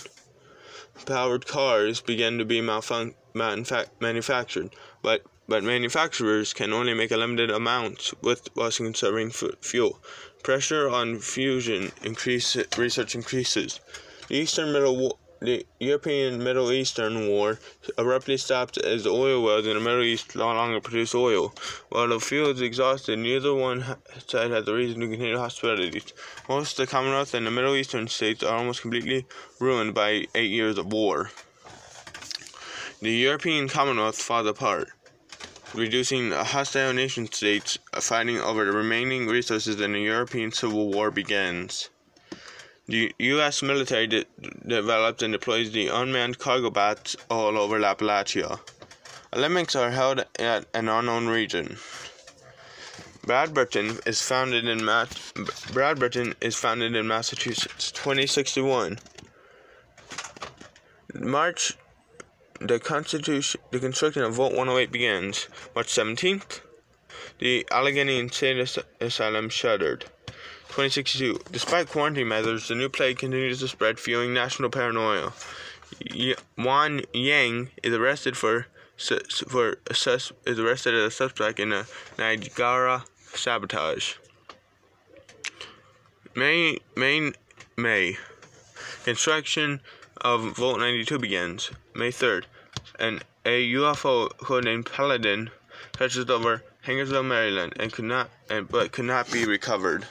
[1.05, 4.69] powered cars begin to be malfun- manufactured,
[5.01, 9.99] but but manufacturers can only make a limited amount with while conserving f- fuel.
[10.43, 13.81] Pressure on fusion increase research increases.
[14.29, 17.59] The Eastern Middle War, the European Middle Eastern War
[17.97, 21.53] abruptly stopped as the oil wells in the Middle East no longer produce oil.
[21.89, 23.83] While the field is exhausted, neither one
[24.27, 26.13] side has a reason to continue hostilities.
[26.47, 29.27] Most of the Commonwealth and the Middle Eastern states are almost completely
[29.59, 31.31] ruined by eight years of war.
[33.01, 34.89] The European Commonwealth falls apart
[35.73, 41.11] reducing hostile nation states uh, fighting over the remaining resources and the European Civil War
[41.11, 41.89] begins.
[42.87, 43.61] The U.S.
[43.61, 44.25] military de-
[44.65, 48.59] develops and deploys the unmanned cargo bats all over Appalachia.
[49.31, 51.77] Olympics are held at an unknown region.
[53.27, 57.91] Bradberton is founded in Ma- Bradberton is founded in Massachusetts.
[57.91, 58.97] 2061.
[61.13, 61.77] March
[62.59, 65.47] the Constitution, the construction of Vault 108 begins.
[65.75, 66.61] March 17th,
[67.39, 68.65] the Allegheny Insane
[68.99, 70.05] Asylum shuttered.
[70.69, 71.39] 2062.
[71.51, 75.33] Despite quarantine measures, the new plague continues to spread, fueling national paranoia.
[76.13, 78.67] Y- Wan Yang is arrested for
[79.47, 81.87] for sus- is arrested as a suspect in a
[82.17, 84.15] Niagara sabotage.
[86.35, 87.31] May May
[87.75, 88.17] May.
[89.05, 89.79] Construction
[90.17, 92.45] of Vault 92 begins May 3rd,
[92.97, 95.49] and a UFO codenamed Paladin
[95.91, 100.07] touches over Hangersville, Maryland, and could not, and, but could not be recovered.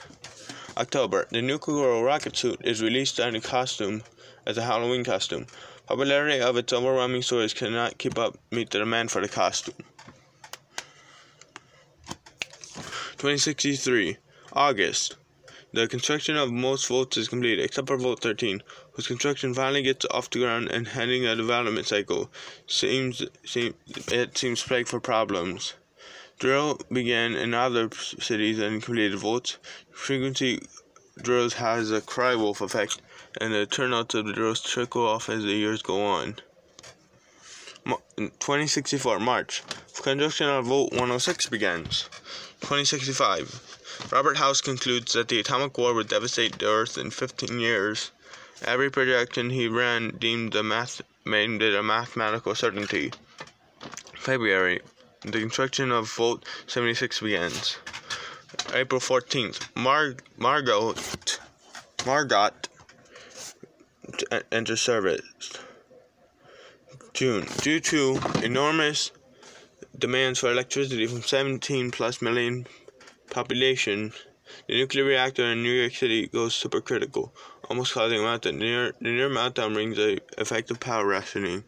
[0.77, 4.03] October, the Nuclear rocket suit is released in a costume
[4.45, 5.47] as a Halloween costume.
[5.87, 9.73] Popularity of its overwhelming stories cannot keep up meet the demand for the costume.
[13.17, 14.15] 2063,
[14.53, 15.15] August.
[15.73, 18.61] The construction of most votes is complete, except for Vault 13,
[18.99, 22.29] whose construction finally gets off the ground and heading a development cycle.
[22.67, 23.73] Seems, seem,
[24.11, 25.75] it seems plagued for problems.
[26.37, 27.89] Drill began in other
[28.19, 29.55] cities and completed votes.
[29.89, 30.67] Frequency
[31.21, 33.01] drills has a cry wolf effect,
[33.39, 36.35] and the turnouts of the drills trickle off as the years go on.
[38.17, 39.63] 2064 March.
[40.03, 42.09] Construction of Vault 106 begins.
[42.59, 48.11] 2065 Robert House concludes that the atomic war would devastate the Earth in 15 years.
[48.65, 53.11] Every projection he ran deemed the math made it a mathematical certainty.
[54.15, 54.81] February,
[55.21, 57.77] the construction of Vault 76 begins.
[58.73, 60.95] April 14th, Mar- Margot
[62.05, 62.51] Margot
[64.51, 65.23] enters service.
[67.13, 69.11] June, due to enormous
[69.97, 72.67] demands for electricity from 17 plus million
[73.29, 74.13] population,
[74.67, 77.31] the nuclear reactor in New York City goes supercritical,
[77.69, 78.57] almost causing a meltdown.
[78.57, 81.63] Near, the near meltdown brings a effective power rationing,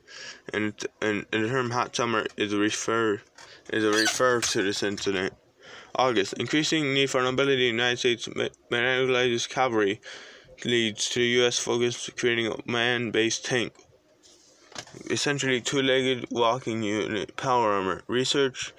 [0.53, 3.21] and, and, and the term hot summer is a refer
[3.71, 5.33] is a refer to this incident.
[5.95, 8.29] August, increasing need for mobility in the United States
[8.69, 10.01] mechanized cavalry
[10.63, 11.59] leads to the U.S.
[11.59, 13.73] focus creating a man-based tank,
[15.09, 18.03] essentially two-legged walking unit power armor.
[18.07, 18.73] Research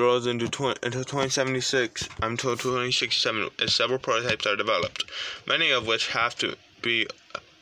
[0.00, 0.46] grows into
[0.82, 5.04] until 2076 until 2067 as several prototypes are developed,
[5.46, 7.06] many of which have to be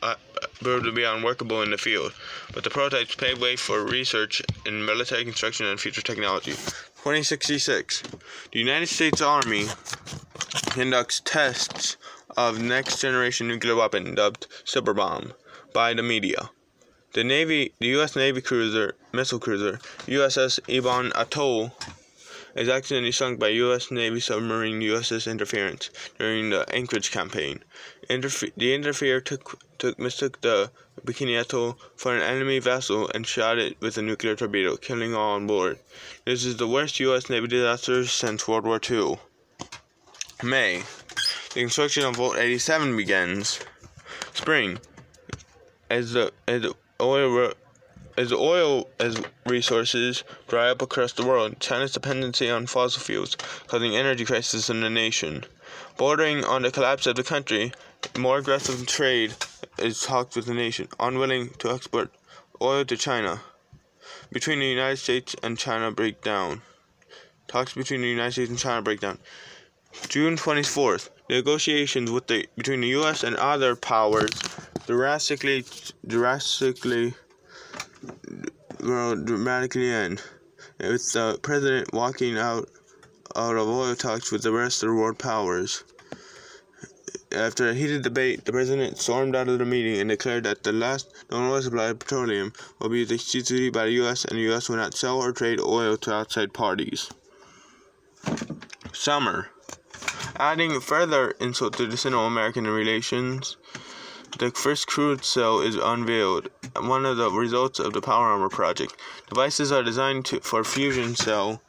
[0.02, 0.14] uh,
[0.62, 2.12] proved to be unworkable in the field,
[2.54, 6.52] but the prototypes pave way for research in military construction and future technology.
[6.52, 8.04] 2066.
[8.52, 9.66] The United States Army
[10.70, 11.96] conducts tests
[12.36, 15.32] of next generation nuclear weapon dubbed Super Bomb
[15.72, 16.50] by the media.
[17.14, 18.14] The Navy, the U.S.
[18.14, 21.72] Navy cruiser, missile cruiser, USS Ebon Atoll
[22.58, 23.90] is accidentally sunk by U.S.
[23.90, 25.74] Navy submarine USS Interferer
[26.18, 27.62] during the Anchorage campaign.
[28.10, 30.70] Interfe- the Interferer took, took, mistook the
[31.04, 35.36] Bikini Atoll for an enemy vessel and shot it with a nuclear torpedo, killing all
[35.36, 35.78] on board.
[36.24, 37.30] This is the worst U.S.
[37.30, 39.18] Navy disaster since World War II.
[40.42, 40.82] May.
[41.54, 43.60] The construction of Vault 87 begins.
[44.34, 44.78] Spring.
[45.88, 47.52] As the, as the oil
[48.18, 53.36] as oil as resources dry up across the world, China's dependency on fossil fuels
[53.68, 55.44] causing energy crisis in the nation.
[55.96, 57.72] Bordering on the collapse of the country,
[58.18, 59.34] more aggressive trade
[59.78, 62.10] is talked with the nation, unwilling to export
[62.60, 63.40] oil to China.
[64.32, 66.62] Between the United States and China break down.
[67.46, 69.18] Talks between the United States and China break down.
[70.08, 73.22] June 24th, negotiations with the between the U.S.
[73.22, 74.30] and other powers
[74.86, 75.64] drastically
[76.04, 77.14] drastically
[78.80, 80.22] will dramatically end,
[80.78, 82.68] with the president walking out,
[83.36, 85.84] out of oil talks with the rest of the world powers.
[87.30, 90.72] After a heated debate, the president stormed out of the meeting and declared that the
[90.72, 94.24] last known oil supply of petroleum will be exclusively by the U.S.
[94.24, 94.68] and the U.S.
[94.68, 97.10] will not sell or trade oil to outside parties.
[98.94, 99.50] Summer.
[100.36, 103.56] Adding further insult to the Sino-American relations,
[104.38, 106.48] the first crude cell is unveiled,
[106.80, 108.94] one of the results of the Power Armor project.
[109.28, 111.62] Devices are designed to, for fusion cell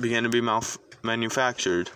[0.00, 0.42] began to be
[1.02, 1.90] manufactured.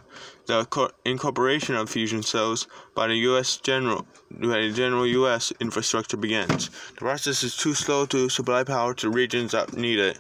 [0.47, 3.57] The incorporation of fusion cells by the U.S.
[3.57, 5.53] General by the General U.S.
[5.61, 6.69] infrastructure begins.
[6.69, 10.19] The process is too slow to supply power to regions that need it,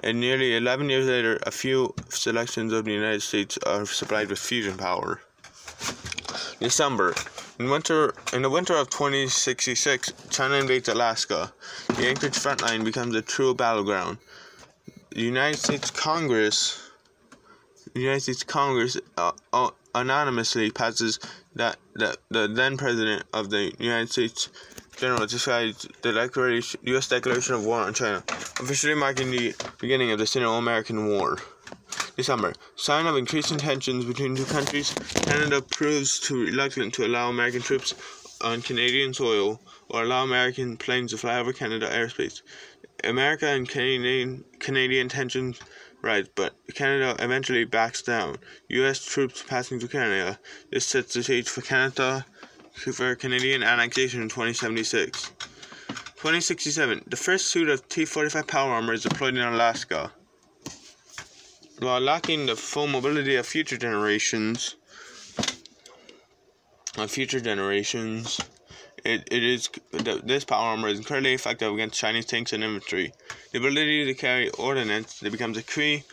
[0.00, 4.38] and nearly 11 years later, a few selections of the United States are supplied with
[4.38, 5.20] fusion power.
[6.60, 7.14] December.
[7.58, 11.52] In winter, in the winter of 2066, China invades Alaska.
[11.96, 14.18] The Anchorage front line becomes a true battleground.
[15.10, 16.90] The United States Congress,
[17.92, 21.20] the United States Congress, uh, uh, anonymously passes
[21.54, 24.48] that, that the then president of the United States
[24.96, 27.08] General decides the declaration, U.S.
[27.08, 28.22] declaration of war on China,
[28.60, 31.38] officially marking the beginning of the Sino-American War.
[32.16, 32.52] December.
[32.76, 34.94] Sign of increasing tensions between two countries.
[35.26, 37.94] Canada proves too reluctant to allow American troops
[38.40, 42.42] on Canadian soil or allow American planes to fly over Canada airspace.
[43.02, 45.58] America and Canadian Canadian tensions
[46.02, 48.36] rise, but Canada eventually backs down.
[48.68, 49.04] U.S.
[49.04, 50.38] troops passing through Canada.
[50.70, 52.24] This sets the stage for Canada
[52.74, 55.32] for Canadian annexation in 2076.
[55.88, 57.04] 2067.
[57.06, 60.12] The first suit of T-45 power armor is deployed in Alaska
[61.84, 64.76] while lacking the full mobility of future generations
[66.96, 68.40] of future generations
[69.04, 69.68] it, it is
[70.24, 73.12] this power armor is incredibly effective against Chinese tanks and infantry.
[73.52, 76.04] The ability to carry ordnance that becomes a key,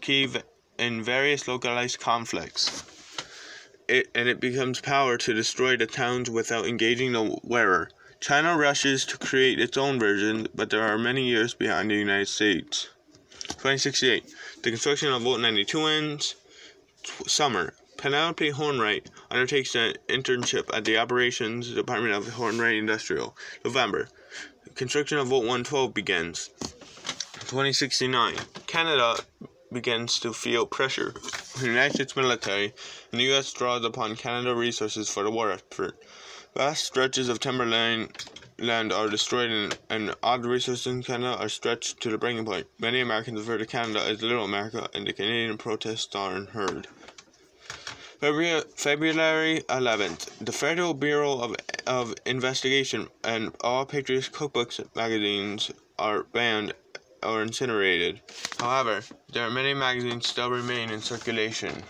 [0.00, 0.28] key
[0.78, 2.84] in various localized conflicts.
[3.88, 7.90] it and it becomes power to destroy the towns without engaging the wearer.
[8.20, 12.28] China rushes to create its own version, but there are many years behind the United
[12.28, 12.88] States.
[13.64, 14.30] 2068.
[14.62, 16.34] The construction of Vault 92 ends.
[17.26, 17.72] Summer.
[17.96, 23.34] Penelope Hornwright undertakes an internship at the Operations Department of Hornwright Industrial.
[23.64, 24.10] November.
[24.74, 26.50] Construction of Vault 112 begins.
[27.40, 28.34] 2069.
[28.66, 29.16] Canada
[29.72, 31.14] begins to feel pressure
[31.58, 32.74] the United States military,
[33.12, 33.50] and the U.S.
[33.50, 35.96] draws upon Canada resources for the war effort.
[36.54, 38.24] Vast stretches of timberland
[38.64, 42.66] land are destroyed, and, and odd resources in Canada are stretched to the breaking point.
[42.78, 46.88] Many Americans refer to Canada as Little America, and the Canadian protests are unheard.
[48.20, 51.56] February 11th, the Federal Bureau of,
[51.86, 56.72] of Investigation and all Patriots cookbooks magazines are banned
[57.22, 58.20] or incinerated.
[58.58, 59.02] However,
[59.32, 61.82] there are many magazines still remain in circulation.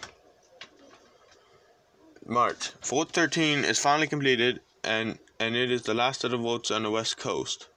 [2.26, 2.70] March.
[2.82, 6.82] Vault 13 is finally completed and, and it is the last of the votes on
[6.82, 7.68] the west coast.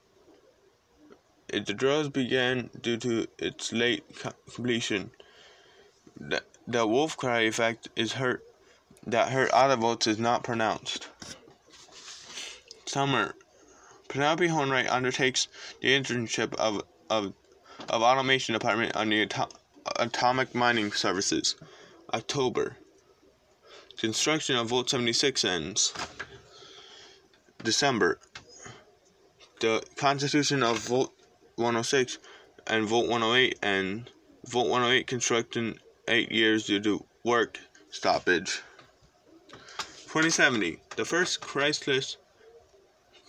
[1.48, 5.10] It, the drills began due to its late completion.
[6.18, 8.42] The, the wolf cry effect is hurt
[9.06, 11.08] that hurt other votes is not pronounced.
[12.86, 13.34] Summer.
[14.08, 15.48] Penelope Hornwright undertakes
[15.82, 17.34] the internship of, of
[17.88, 19.48] of Automation Department on the Atom
[19.96, 21.56] Atomic Mining Services.
[22.12, 22.76] October.
[23.98, 25.92] Construction of Vault 76 ends.
[27.62, 28.18] December.
[29.60, 31.12] The constitution of Vault
[31.56, 32.18] 106
[32.66, 34.10] and Vault 108 and
[34.46, 37.58] Vault 108 construction 8 years due to work
[37.90, 38.62] stoppage.
[40.06, 40.80] 2070.
[40.96, 42.16] The first Chrysler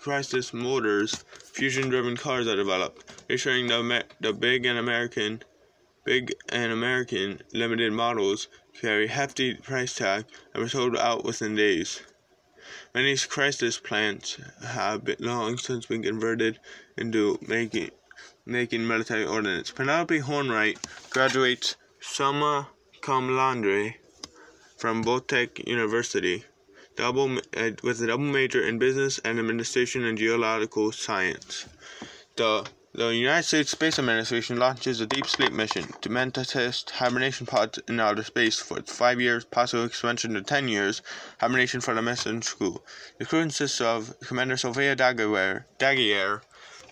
[0.02, 5.44] Chrysler Motors fusion-driven cars are developed, issuing the, the big and American
[6.06, 8.48] big and American limited models
[8.80, 12.02] carry hefty price tag and were sold out within days.
[12.94, 16.60] Many Chrysler plants have long since been converted
[16.98, 17.92] into making
[18.46, 19.70] making military ordnance.
[19.70, 20.78] Penelope Hornwright
[21.12, 22.70] graduates summa
[23.02, 23.94] cum laude
[24.78, 26.46] from Vault-Tec University
[26.96, 31.66] double uh, with a double major in business and administration and geological science.
[32.36, 37.46] The the United States Space Administration launches a deep sleep mission to meant test hibernation
[37.46, 41.04] pods in outer space for five years, possible expansion to ten years,
[41.40, 42.82] hibernation for the mission crew.
[43.20, 46.42] The crew consists of Commander Sophia Daguerre,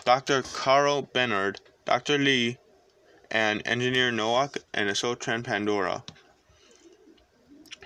[0.05, 0.43] Dr.
[0.43, 2.19] Carl Bernard, Dr.
[2.19, 2.59] Lee,
[3.31, 6.03] and engineer Nowak and Asotran Pandora.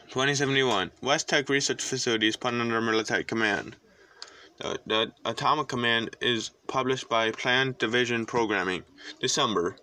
[0.10, 0.92] 2071.
[1.02, 3.78] West Tek Research Facility is put under military command.
[4.62, 8.84] The, the Atomic Command is published by Planned Division Programming.
[9.20, 9.76] December.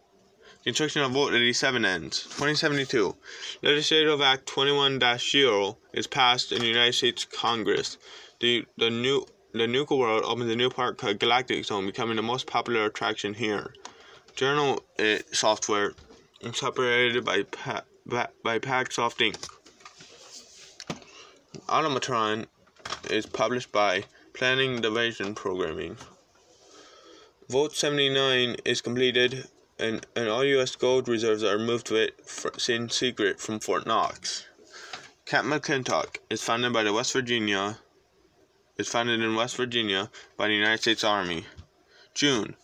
[0.62, 2.22] Construction of Vault 87 ends.
[2.22, 3.16] 2072.
[3.62, 7.98] Legislative Act 21 0 is passed in the United States Congress.
[8.38, 12.22] The, the new the nuka world opens a new park called Galactic Zone, becoming the
[12.22, 13.74] most popular attraction here.
[14.36, 15.94] Journal uh, software
[16.42, 17.82] is separated by, pa-
[18.44, 19.48] by PacSoft Inc.
[21.66, 22.46] Automatron
[23.10, 24.04] is published by
[24.38, 25.96] Planning Division Programming.
[27.48, 29.48] Vault 79 is completed
[29.80, 30.76] and, and all U.S.
[30.76, 34.46] gold reserves are moved to it for, in secret from Fort Knox.
[35.26, 37.78] Camp McClintock is founded by the West Virginia
[38.76, 41.44] is founded in West Virginia by the United States Army.
[42.14, 42.54] June.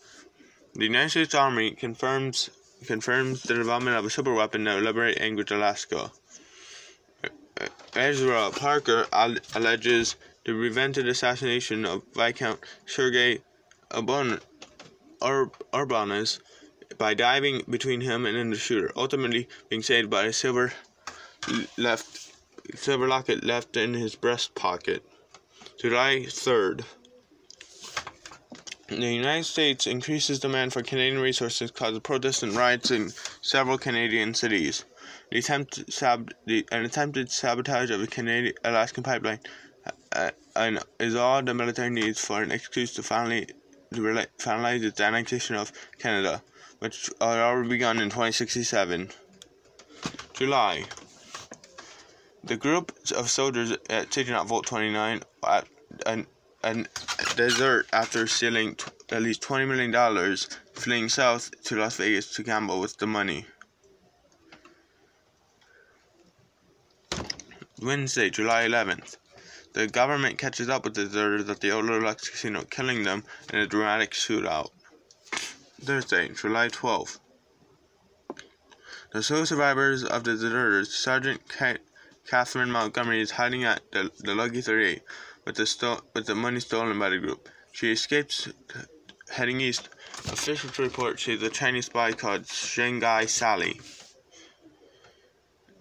[0.75, 2.51] The United States Army confirms
[2.85, 6.09] confirms the development of a super weapon that will liberate Anchorage, Alaska.
[7.95, 10.15] Ezra Parker alleges
[10.45, 13.41] the prevented assassination of Viscount Sergei
[15.73, 16.39] Urbanus
[16.97, 20.71] by diving between him and the shooter, ultimately being saved by a silver
[21.77, 22.31] left
[22.75, 25.03] silver locket left in his breast pocket.
[25.79, 26.83] July 3rd.
[28.87, 34.85] The United States increases demand for Canadian resources causes Protestant riots in several Canadian cities.
[35.31, 39.39] The attempt sab- the, an attempted sabotage of the Canadian Alaskan pipeline
[40.15, 43.47] uh, and is all the military needs for an excuse to finally
[43.93, 46.41] to finalize its annexation of Canada,
[46.79, 49.09] which had already begun in 2067.
[50.33, 50.83] July.
[52.43, 55.67] The group of soldiers at taking out Volt 29 at
[56.05, 56.27] an,
[56.63, 56.87] an
[57.35, 60.37] desert after stealing t- at least $20 million,
[60.73, 63.45] fleeing south to Las Vegas to gamble with the money.
[67.81, 69.17] Wednesday, July 11th.
[69.75, 73.67] The government catches up with the deserters at the Overlux Casino, killing them in a
[73.67, 74.69] dramatic shootout.
[75.81, 77.19] Thursday, July 12th.
[79.11, 81.41] The sole survivors of the deserters, Sergeant
[82.25, 85.01] Catherine Montgomery is hiding at the, the Lucky 38
[85.43, 87.49] with the, sto- with the money stolen by the group.
[87.73, 88.47] She escapes
[89.29, 89.89] heading east.
[90.29, 93.81] Officials report she's a Chinese spy called Shanghai Sally.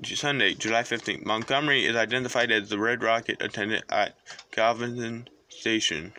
[0.04, 1.24] Sunday, July 15th.
[1.24, 4.14] Montgomery is identified as the Red Rocket attendant at
[4.52, 6.12] Galveston Station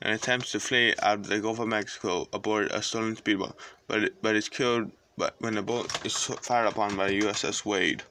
[0.00, 4.22] and attempts to flee out of the Gulf of Mexico aboard a stolen speedboat, but
[4.22, 8.02] but is killed but when the boat is fired upon by the USS Wade.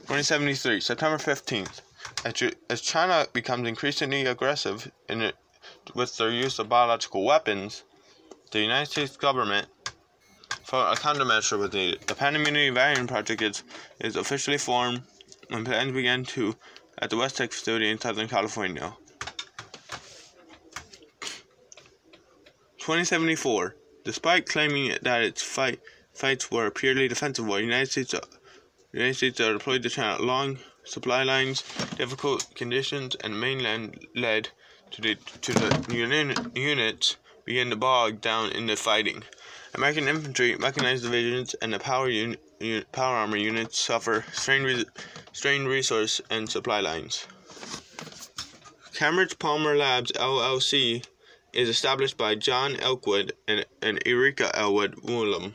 [0.00, 1.80] 2073, September 15th.
[2.68, 5.36] As China becomes increasingly aggressive in it,
[5.94, 7.84] with their use of biological weapons,
[8.50, 9.68] the United States government
[10.70, 12.00] for a countermeasure was needed.
[12.06, 13.64] The Pan Immunity Virion Project is,
[13.98, 15.02] is officially formed
[15.50, 16.54] and plans began to
[16.96, 18.94] at the West Tek facility in Southern California.
[22.78, 23.74] 2074.
[24.04, 25.80] Despite claiming that its fight,
[26.14, 28.14] fights were purely defensive, the United States,
[28.92, 30.22] United States are deployed to China.
[30.22, 31.64] Long supply lines,
[31.96, 34.50] difficult conditions, and mainland led
[34.92, 39.24] to the to the Union units begin to bog down in the fighting.
[39.74, 44.84] American infantry, mechanized divisions, and the power un, un, power armor units suffer strained, re,
[45.32, 47.26] strained resource and supply lines.
[48.94, 51.04] Cambridge Polymer Labs LLC
[51.52, 55.54] is established by John Elkwood and, and Erika Elwood Woolham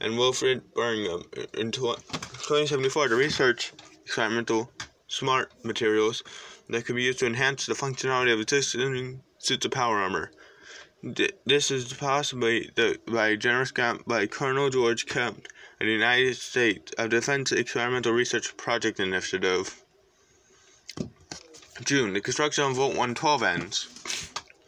[0.00, 1.24] and Wilfred Birmingham
[1.54, 3.72] in 2074 to research
[4.04, 4.70] experimental
[5.08, 6.22] smart materials
[6.68, 10.30] that could be used to enhance the functionality of existing suits of power armor.
[11.44, 15.46] This is possibly the, by generous grant by Colonel George Kemp
[15.78, 19.84] the United States of Defense Experimental Research Project Initiative.
[21.84, 23.84] June, the construction of Vault 112 ends.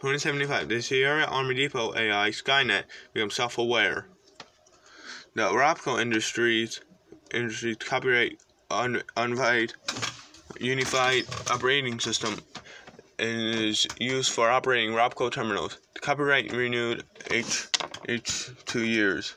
[0.01, 4.07] 2075, the Sierra Army Depot AI Skynet becomes self-aware.
[5.34, 6.80] The RobCo Industries
[7.34, 9.03] Industries copyright un,
[10.61, 12.36] unified operating system
[13.18, 15.78] is used for operating RobCo terminals.
[15.94, 17.68] The copyright renewed each
[18.08, 19.36] each two years.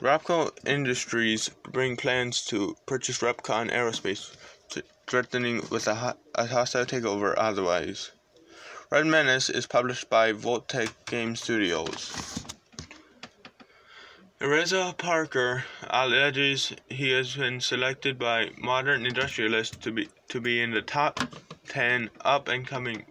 [0.00, 4.34] RobCo Industries bring plans to purchase REPCONN Aerospace,
[5.06, 8.10] threatening with a, a hostile takeover otherwise.
[8.90, 12.44] Red Menace is published by Vault-Tec Game Studios.
[14.40, 20.70] Reza Parker alleges he has been selected by modern industrialists to be to be in
[20.70, 21.20] the top
[21.70, 23.06] 10 up and coming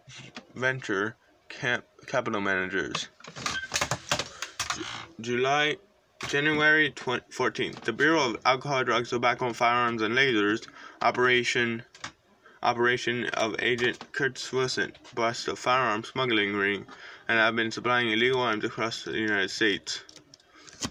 [0.53, 1.15] venture
[1.47, 3.07] capital managers.
[5.21, 5.77] July
[6.27, 10.67] January 14th, the Bureau of Alcohol, Drugs, Tobacco, Firearms, and Lasers
[11.01, 11.83] Operation
[12.61, 16.85] operation of Agent Curtis Wilson bust a firearm smuggling ring
[17.29, 20.03] and have been supplying illegal arms across the United States.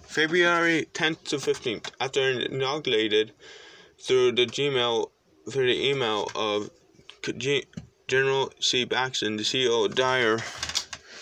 [0.07, 3.33] February 10th to 15th, after inaugurated
[4.01, 5.11] through the Gmail
[5.51, 6.71] through the email of
[7.33, 7.65] G-
[8.07, 8.87] General C.
[8.87, 10.39] Baxton, the CEO of Dyer,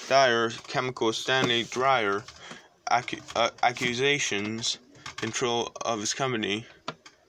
[0.09, 2.23] Dyer Chemical Stanley Dyer,
[2.91, 4.79] acu- uh, accusations
[5.17, 6.67] control of his company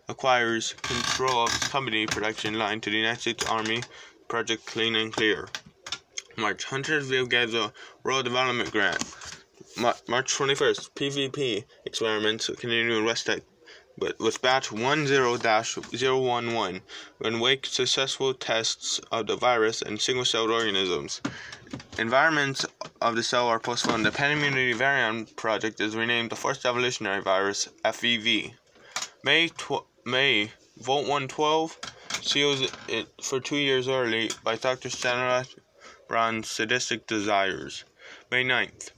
[0.09, 3.81] acquires control of his company production line to the United States Army
[4.27, 5.47] Project Clean and Clear.
[6.37, 7.73] March, Huntersville gets a
[8.03, 9.03] Rural Development Grant.
[9.77, 13.41] March 21st, PVP experiments continue in West Tek
[13.97, 16.81] but with batch 10-011
[17.17, 21.21] when wake successful tests of the virus in single-celled organisms.
[21.97, 22.65] Environments
[23.01, 24.05] of the cell are postponed.
[24.05, 28.53] The Pan Immunity Virion Project is renamed the Forced Evolutionary Virus, FEV.
[29.23, 31.77] May tw- May Vault 112
[32.21, 34.89] seals it for two years early by Dr.
[34.89, 35.47] Stanley
[36.07, 37.83] Brown's Sadistic Desires.
[38.31, 38.91] May 9th.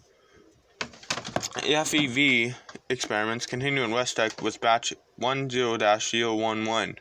[1.64, 2.56] FEV
[2.90, 6.98] experiments continue in West Tek with batch 10-011.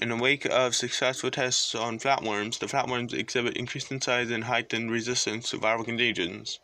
[0.00, 4.44] In the wake of successful tests on flatworms, the flatworms exhibit increased in size and
[4.44, 6.60] heightened resistance to viral contagions.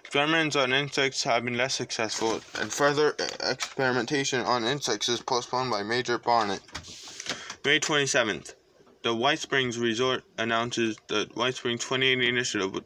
[0.00, 5.82] Experiments on insects have been less successful, and further experimentation on insects is postponed by
[5.82, 6.60] Major Barnett.
[7.64, 8.54] May 27th.
[9.02, 12.76] The White Springs Resort announces the White Springs 2080 initiative,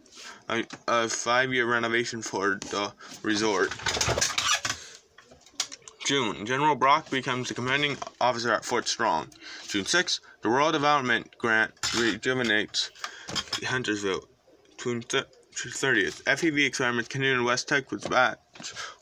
[0.49, 3.71] uh, a, a five year renovation for the resort.
[6.11, 9.29] June, General Brock becomes the commanding officer at Fort Strong.
[9.69, 12.91] June 6, the Rural Development Grant rejuvenates
[13.65, 14.25] Huntersville.
[14.77, 18.41] June 30th, FEV experiments continue in West Tek with batch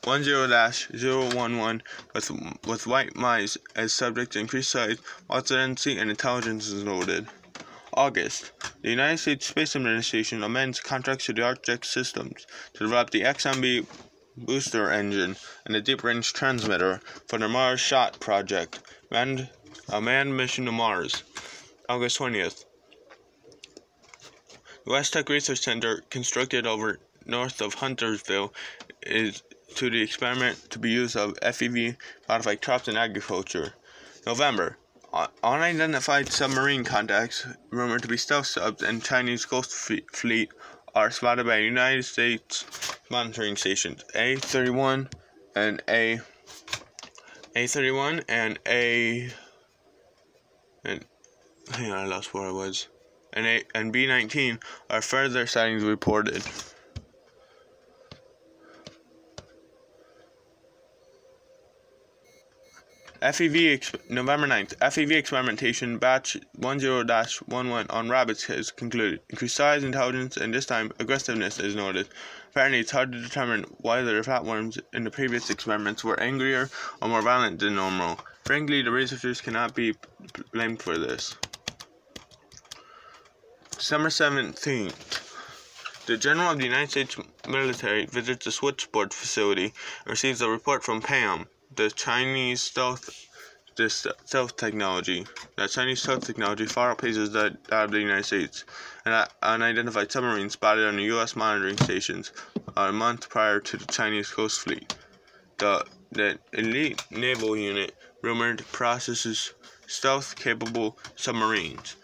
[0.03, 1.81] 10-011
[2.13, 2.31] with,
[2.67, 7.25] with white mice as subjects increased size, multi and intelligence is noted.
[7.95, 8.51] August,
[8.83, 13.87] the United States Space Administration amends contracts to the Arctic Systems to develop the XMB
[14.45, 15.35] booster engine
[15.65, 18.79] and a deep range transmitter for the Mars Shot project.
[19.11, 19.49] manned,
[19.89, 21.23] a manned mission to Mars.
[21.87, 22.65] August 20th.
[24.85, 28.53] The West Tek Research Center, constructed over north of Huntersville,
[29.03, 29.43] is
[29.75, 31.95] to the experiment to be used of FEV
[32.27, 33.73] modified crops in agriculture.
[34.25, 34.77] November.
[35.43, 40.51] Unidentified submarine contacts, rumored to be stealth subs and Chinese Ghost Fleet,
[40.95, 42.65] are spotted by United States
[43.09, 45.11] monitoring stations A31
[45.55, 46.19] and A
[47.55, 49.31] A31 and A
[50.83, 51.05] and
[51.71, 52.87] hang on, I lost where I was.
[53.33, 56.43] And A and B19 are further sightings reported.
[63.21, 64.75] FEV November 9th.
[64.77, 69.19] FEV experimentation batch 10-11 on rabbits has concluded.
[69.29, 72.07] Increased size, intelligence, and this time aggressiveness is noted.
[72.51, 76.69] Apparently, it's hard to determine whether the flatworms in the previous experiments were angrier
[77.01, 78.21] or more violent than normal.
[78.45, 79.95] Frankly, the researchers cannot be
[80.53, 81.35] blamed for this.
[83.71, 86.05] December 17th.
[86.05, 87.17] The General of the United States
[87.47, 89.73] military visits the switchboard facility
[90.05, 93.27] and receives a report from PAM, the Chinese stealth
[93.79, 95.25] this stealth technology.
[95.55, 98.65] That Chinese stealth technology far outpaces that, of the United States.
[99.05, 101.35] An unidentified submarine spotted on the U.S.
[101.35, 102.33] monitoring stations
[102.75, 104.93] a month prior to the Chinese Ghost Fleet.
[105.59, 109.53] The, the elite naval unit rumored processes
[109.87, 111.95] stealth-capable submarines.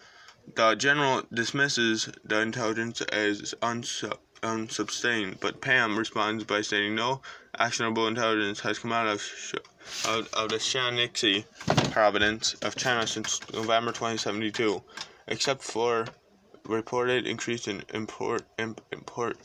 [0.55, 7.21] The general dismisses the intelligence as unsub unsubstained, but Pam responds by saying no
[7.59, 9.21] actionable intelligence has come out of,
[10.07, 11.45] of, of the Shaanxi
[11.91, 14.81] province of China since November 2072,
[15.27, 16.05] except for
[16.65, 19.37] reported increase in import, import,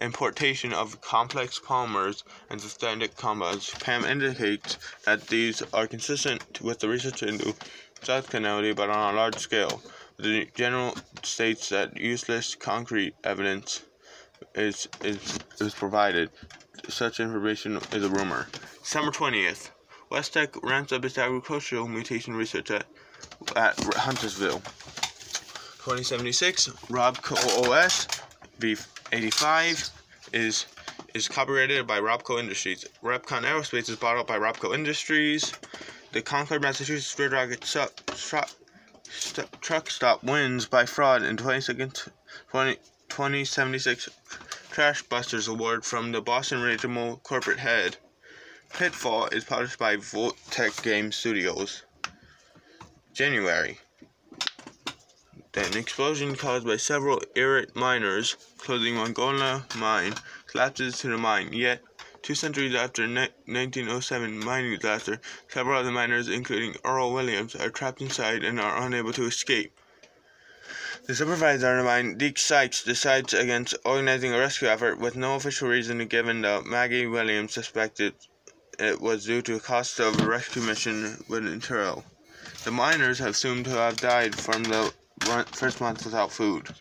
[0.00, 3.70] importation of complex polymers and systemic compounds.
[3.80, 7.54] PAM indicates that these are consistent with the research into
[8.02, 9.82] South Canality, but on a large scale.
[10.18, 13.82] The general states that useless concrete evidence
[14.54, 16.30] is, is, is provided.
[16.88, 18.46] Such information is a rumor.
[18.82, 19.70] December 20th.
[20.10, 22.84] West Tek ramps up its agricultural mutation research at,
[23.56, 24.60] at Huntersville.
[25.86, 27.36] 2076, Robco
[27.68, 28.06] OS
[28.60, 29.90] V85
[30.32, 30.66] is
[31.14, 32.84] is copyrighted by Robco Industries.
[33.02, 35.52] REPCONN Aerospace is bought out by Robco Industries.
[36.12, 37.62] The Concord, Massachusetts Red Rocket
[39.60, 42.08] truck stop wins by fraud in 22nd,
[42.50, 42.74] 20,
[43.08, 44.08] 2076
[44.76, 47.96] Trash Busters Award from the Boston Regional Corporate Head.
[48.68, 51.84] Pitfall is published by Volt Tech Game Studios.
[53.14, 53.78] January.
[55.54, 60.12] An explosion caused by several Irit miners closing Monongah mine
[60.46, 61.54] collapses to the mine.
[61.54, 61.82] Yet,
[62.20, 68.44] two centuries after 1907 mining disaster, several other miners, including Earle Williams, are trapped inside
[68.44, 69.72] and are unable to escape.
[71.06, 75.36] The supervisor of the mine, Deke Sykes, decides against organizing a rescue effort with no
[75.36, 78.14] official reason given, though Maggie Williams suspected
[78.80, 82.04] it was due to the cost of a rescue mission would entail.
[82.64, 84.92] The miners have assumed to have died from the
[85.52, 86.74] first month without food.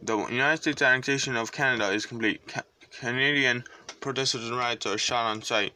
[0.00, 2.46] The United States annexation of Canada is complete.
[2.46, 2.62] Ca
[3.00, 3.64] Canadian
[4.00, 5.72] protesters and riots are shot on sight.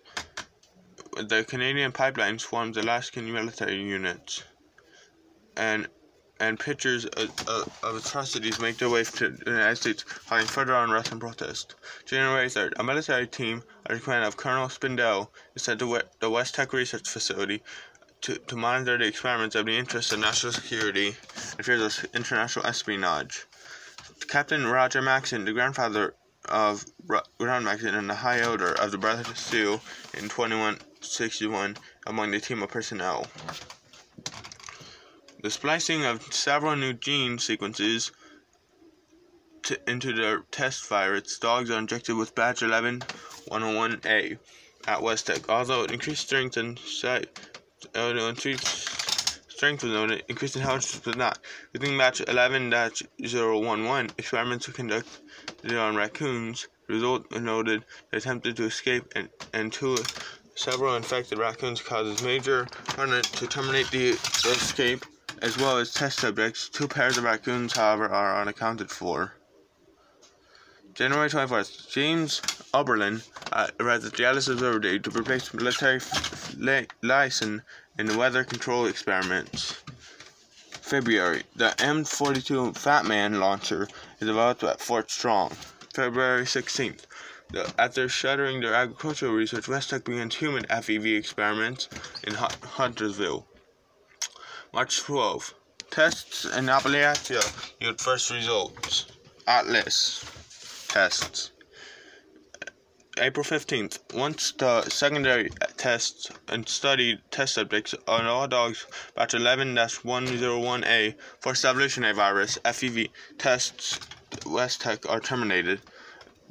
[1.17, 4.45] The Canadian pipeline swarms Alaskan military units.
[5.57, 5.89] And
[6.41, 10.03] and pictures of, uh, of, uh, of, atrocities make their way to the United States,
[10.03, 11.75] fighting further unrest and protest.
[12.05, 16.55] January 3rd, a military team under command of Colonel Spindell is sent to the West
[16.55, 17.63] Tek Research Facility
[18.23, 21.17] to, to monitor the experiments of the interests of national security
[21.57, 23.47] and fears of international espionage.
[24.29, 26.15] Captain Roger Maxson, the grandfather
[26.49, 26.85] of
[27.39, 29.81] Ron Maxson and the High Elder of the of Steel
[30.15, 31.77] in 2161
[32.07, 33.27] among the team of personnel.
[35.47, 38.11] The splicing of several new gene sequences
[39.87, 43.03] into the test virus dogs are injected with batch 11
[43.53, 44.39] 101A
[44.89, 45.49] at West Tek.
[45.49, 47.27] Although it increased strength and size,
[47.95, 48.35] uh,
[49.47, 51.39] strength was noted, increased intelligence was not.
[51.73, 56.67] Using batch 11-011, experiments were conducted on raccoons.
[56.89, 59.97] Result noted they attempted to escape and, and two
[60.57, 62.67] several infected raccoons causes major
[62.97, 65.05] to terminate the escape
[65.43, 66.69] as well as test subjects.
[66.69, 69.35] Two pairs of raccoons, however, are unaccounted for.
[70.95, 72.41] January 24th, James
[72.73, 73.21] Oberlin
[73.53, 76.01] uh, arrived at the Atlas Observatory to replace military
[77.03, 77.63] liaison
[77.99, 79.83] in the weather control experiments.
[80.87, 83.89] February, the M42 Fat Man launcher
[84.21, 85.51] is developed at Fort Strong.
[85.93, 87.03] February 16th,
[87.51, 91.89] The, after shuttering their agricultural research, West Tek begins human FEV experiments
[92.25, 93.47] in Huntersville.
[94.77, 95.55] March 12.
[95.91, 97.41] Tests in Appalachia
[97.81, 99.07] yield first results.
[99.47, 100.23] Atlas
[100.89, 101.53] tests.
[103.17, 104.01] April 15th.
[104.13, 105.49] Once the secondary
[105.79, 113.09] tests and studied test subjects on all dogs batch 11-101A for A virus FEV
[113.39, 113.99] tests
[114.45, 115.81] West Tek are terminated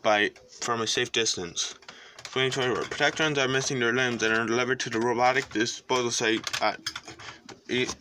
[0.01, 1.75] by from a safe distance.
[2.33, 2.85] 2024.
[2.85, 6.79] Protectrons are missing their limbs and are delivered to the robotic disposal site at
[7.67, 7.97] East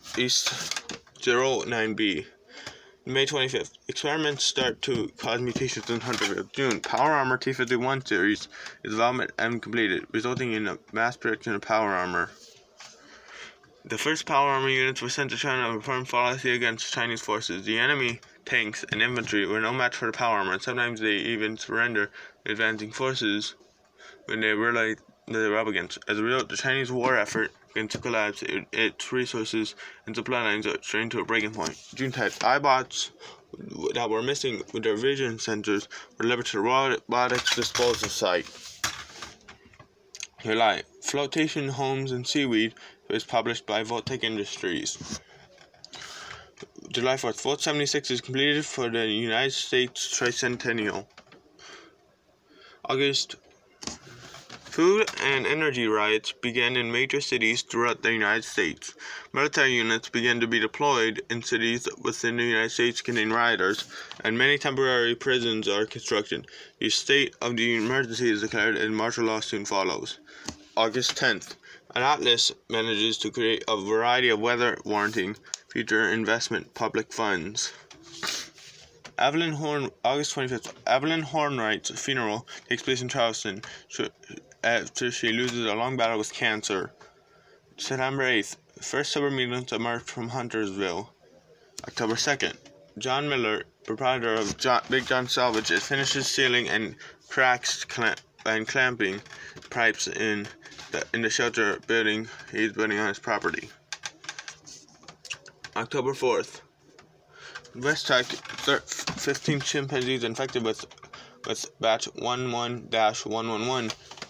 [1.20, 2.26] 09B.
[3.06, 3.78] May 25th.
[3.88, 6.50] Experiments start to cause mutations in Huntersville.
[6.52, 6.80] June.
[6.80, 8.48] Power Armor T51 series
[8.82, 12.28] is development and completed, resulting in a mass production of Power Armor.
[13.86, 17.64] The first Power Armor units were sent to China to perform policy against Chinese forces.
[17.64, 21.14] The enemy tanks and infantry were no match for the Power Armor, and sometimes they
[21.14, 22.10] even surrender
[22.44, 23.54] advancing forces
[24.26, 24.96] when they realize
[25.26, 25.98] that they were up against.
[26.06, 28.42] As a result, the Chinese war effort begins to collapse.
[28.42, 29.74] It, its resources
[30.06, 31.76] and supply lines strained to a breaking point.
[31.94, 33.10] June 10th, Eyebots
[33.94, 38.46] that were missing with their vision sensors were delivered to the robotics disposal site.
[40.42, 42.74] July, Flotation Homes and Seaweed
[43.08, 45.20] was published by Vault-Tec Industries.
[46.92, 51.06] July 4th, Vault 76 is completed for the United States Tricentennial.
[52.84, 53.36] August
[54.74, 58.92] Food and energy riots began in major cities throughout the United States.
[59.32, 63.84] Military units began to be deployed in cities within the United States containing rioters,
[64.24, 66.48] and many temporary prisons are constructed.
[66.80, 70.18] The state of the emergency is declared, and martial law soon follows.
[70.76, 71.54] August 10th.
[71.94, 75.36] An atlas manages to create a variety of weather warranting
[75.68, 77.72] future investment public funds.
[79.16, 80.72] Evelyn Horn, August 25th.
[80.88, 83.62] Evelyn Hornwright's funeral takes place in Charleston
[84.64, 86.92] after she loses a long battle with cancer.
[87.76, 88.56] September 8th.
[88.80, 91.12] First sober meetings emerged from Huntersville.
[91.86, 92.56] October 2nd.
[92.98, 96.96] John Miller, proprietor of John, Big John Salvage, finishes sealing and
[97.28, 99.20] cracks clamp, and clamping
[99.70, 100.46] pipes in
[100.92, 103.68] the, in the shelter building he's building on his property.
[105.76, 106.60] October 4th.
[107.74, 110.86] West Tech, 15 chimpanzees infected with
[111.46, 112.08] with batch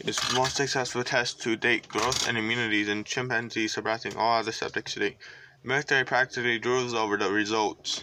[0.03, 4.39] 11-111 is the most successful test to date growth and immunities in chimpanzees surpassing all
[4.39, 5.17] other subjects to date.
[5.63, 8.03] The military practically drools over the results.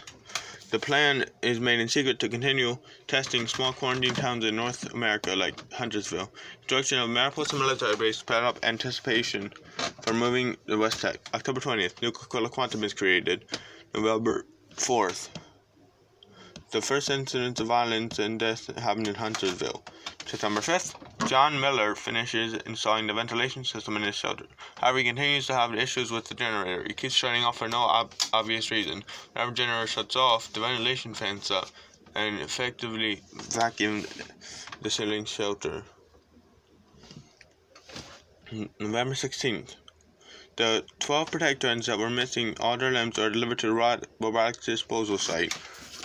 [0.70, 5.36] The plan is made in secret to continue testing small quarantine towns in North America
[5.36, 6.32] like Huntersville.
[6.60, 9.52] Construction of Mariposa military base sped up anticipation
[10.00, 11.20] for moving the West Tek.
[11.34, 13.44] October 20th, Nuka-Cola Quantum is created.
[13.94, 15.28] November 4th,
[16.72, 19.82] the first incident of violence and death happened in Huntersville.
[20.24, 20.94] September 5th,
[21.28, 24.46] John Miller finishes installing the ventilation system in his shelter.
[24.78, 26.82] However, he continues to have issues with the generator.
[26.86, 29.04] He keeps shutting off for no ob- obvious reason.
[29.32, 31.68] Whenever the generator shuts off, the ventilation fans up
[32.14, 34.06] and effectively vacuum
[34.80, 35.82] the ceiling shelter.
[38.80, 39.76] November 16th.
[40.56, 45.18] The 12 protectrons that were missing all their limbs are delivered to the robotics disposal
[45.18, 45.54] site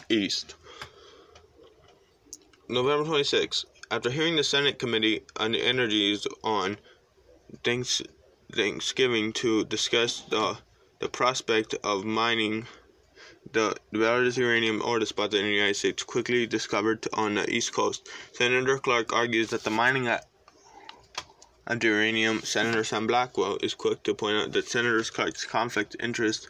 [0.10, 0.56] east.
[2.70, 3.66] November 26.
[3.90, 6.78] After hearing the Senate Committee on Energies on
[7.64, 8.02] thanks,
[8.54, 10.58] Thanksgiving to discuss the,
[11.00, 12.66] the prospect of mining
[13.54, 18.10] the largest uranium ore deposit in the United States quickly discovered on the East Coast,
[18.34, 20.26] Senator Clark argues that the mining at
[21.66, 26.50] of uranium, Senator Sam Blackwell is quick to point out that Senator Clark's conflict interest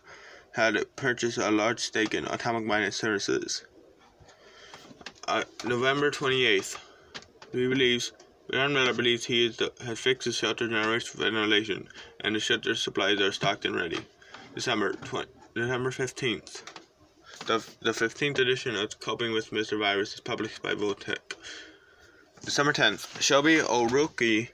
[0.57, 3.63] had purchased a large stake in Atomic Mining Services.
[5.27, 6.79] Uh, November 28th,
[7.51, 8.11] he believes,
[8.51, 11.87] John Miller believes he is the, has fixed the shelter generation ventilation,
[12.21, 13.99] and the shelter supplies are stocked and ready.
[14.55, 16.63] December 20, December 15th.
[17.45, 19.77] The, the 15th edition of Coping with Mr.
[19.77, 21.35] Virus is published by Vault-Tec.
[22.43, 23.21] December 10th.
[23.21, 24.49] Shelby O'Rourke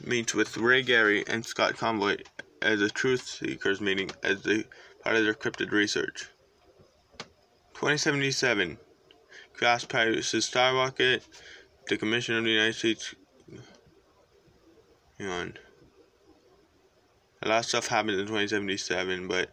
[0.00, 2.18] meets with Ray Gary and Scott Convoy
[2.62, 4.64] as a truth seekers meeting as the
[5.04, 6.28] part of their cryptid research.
[7.74, 8.78] 2077.
[9.52, 11.22] Crash Pirates Skyrocket.
[11.88, 13.14] The Commission of the United States.
[15.18, 15.54] Hang on.
[17.42, 19.50] A lot of stuff happened in 2077, but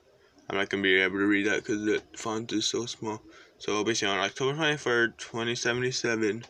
[0.49, 3.21] I'm not going to be able to read that because the font is so small.
[3.57, 6.45] So basically on October 23rd, 2077,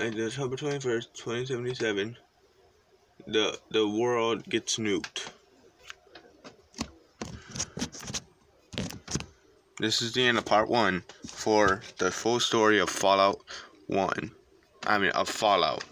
[0.00, 2.16] and uh, October 21st, 2077,
[3.26, 5.30] the the world gets nuked.
[9.80, 13.40] This is the end of part one for the full story of Fallout
[13.86, 14.30] 1.
[14.86, 15.82] I mean, of Fallout.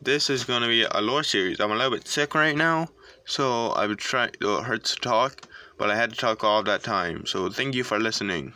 [0.00, 1.58] This is gonna be a lore series.
[1.58, 2.90] I'm a little bit sick right now,
[3.24, 4.26] so I would try.
[4.26, 5.48] It hurts to talk,
[5.78, 7.26] but I had to talk all that time.
[7.26, 8.54] So thank you for listening.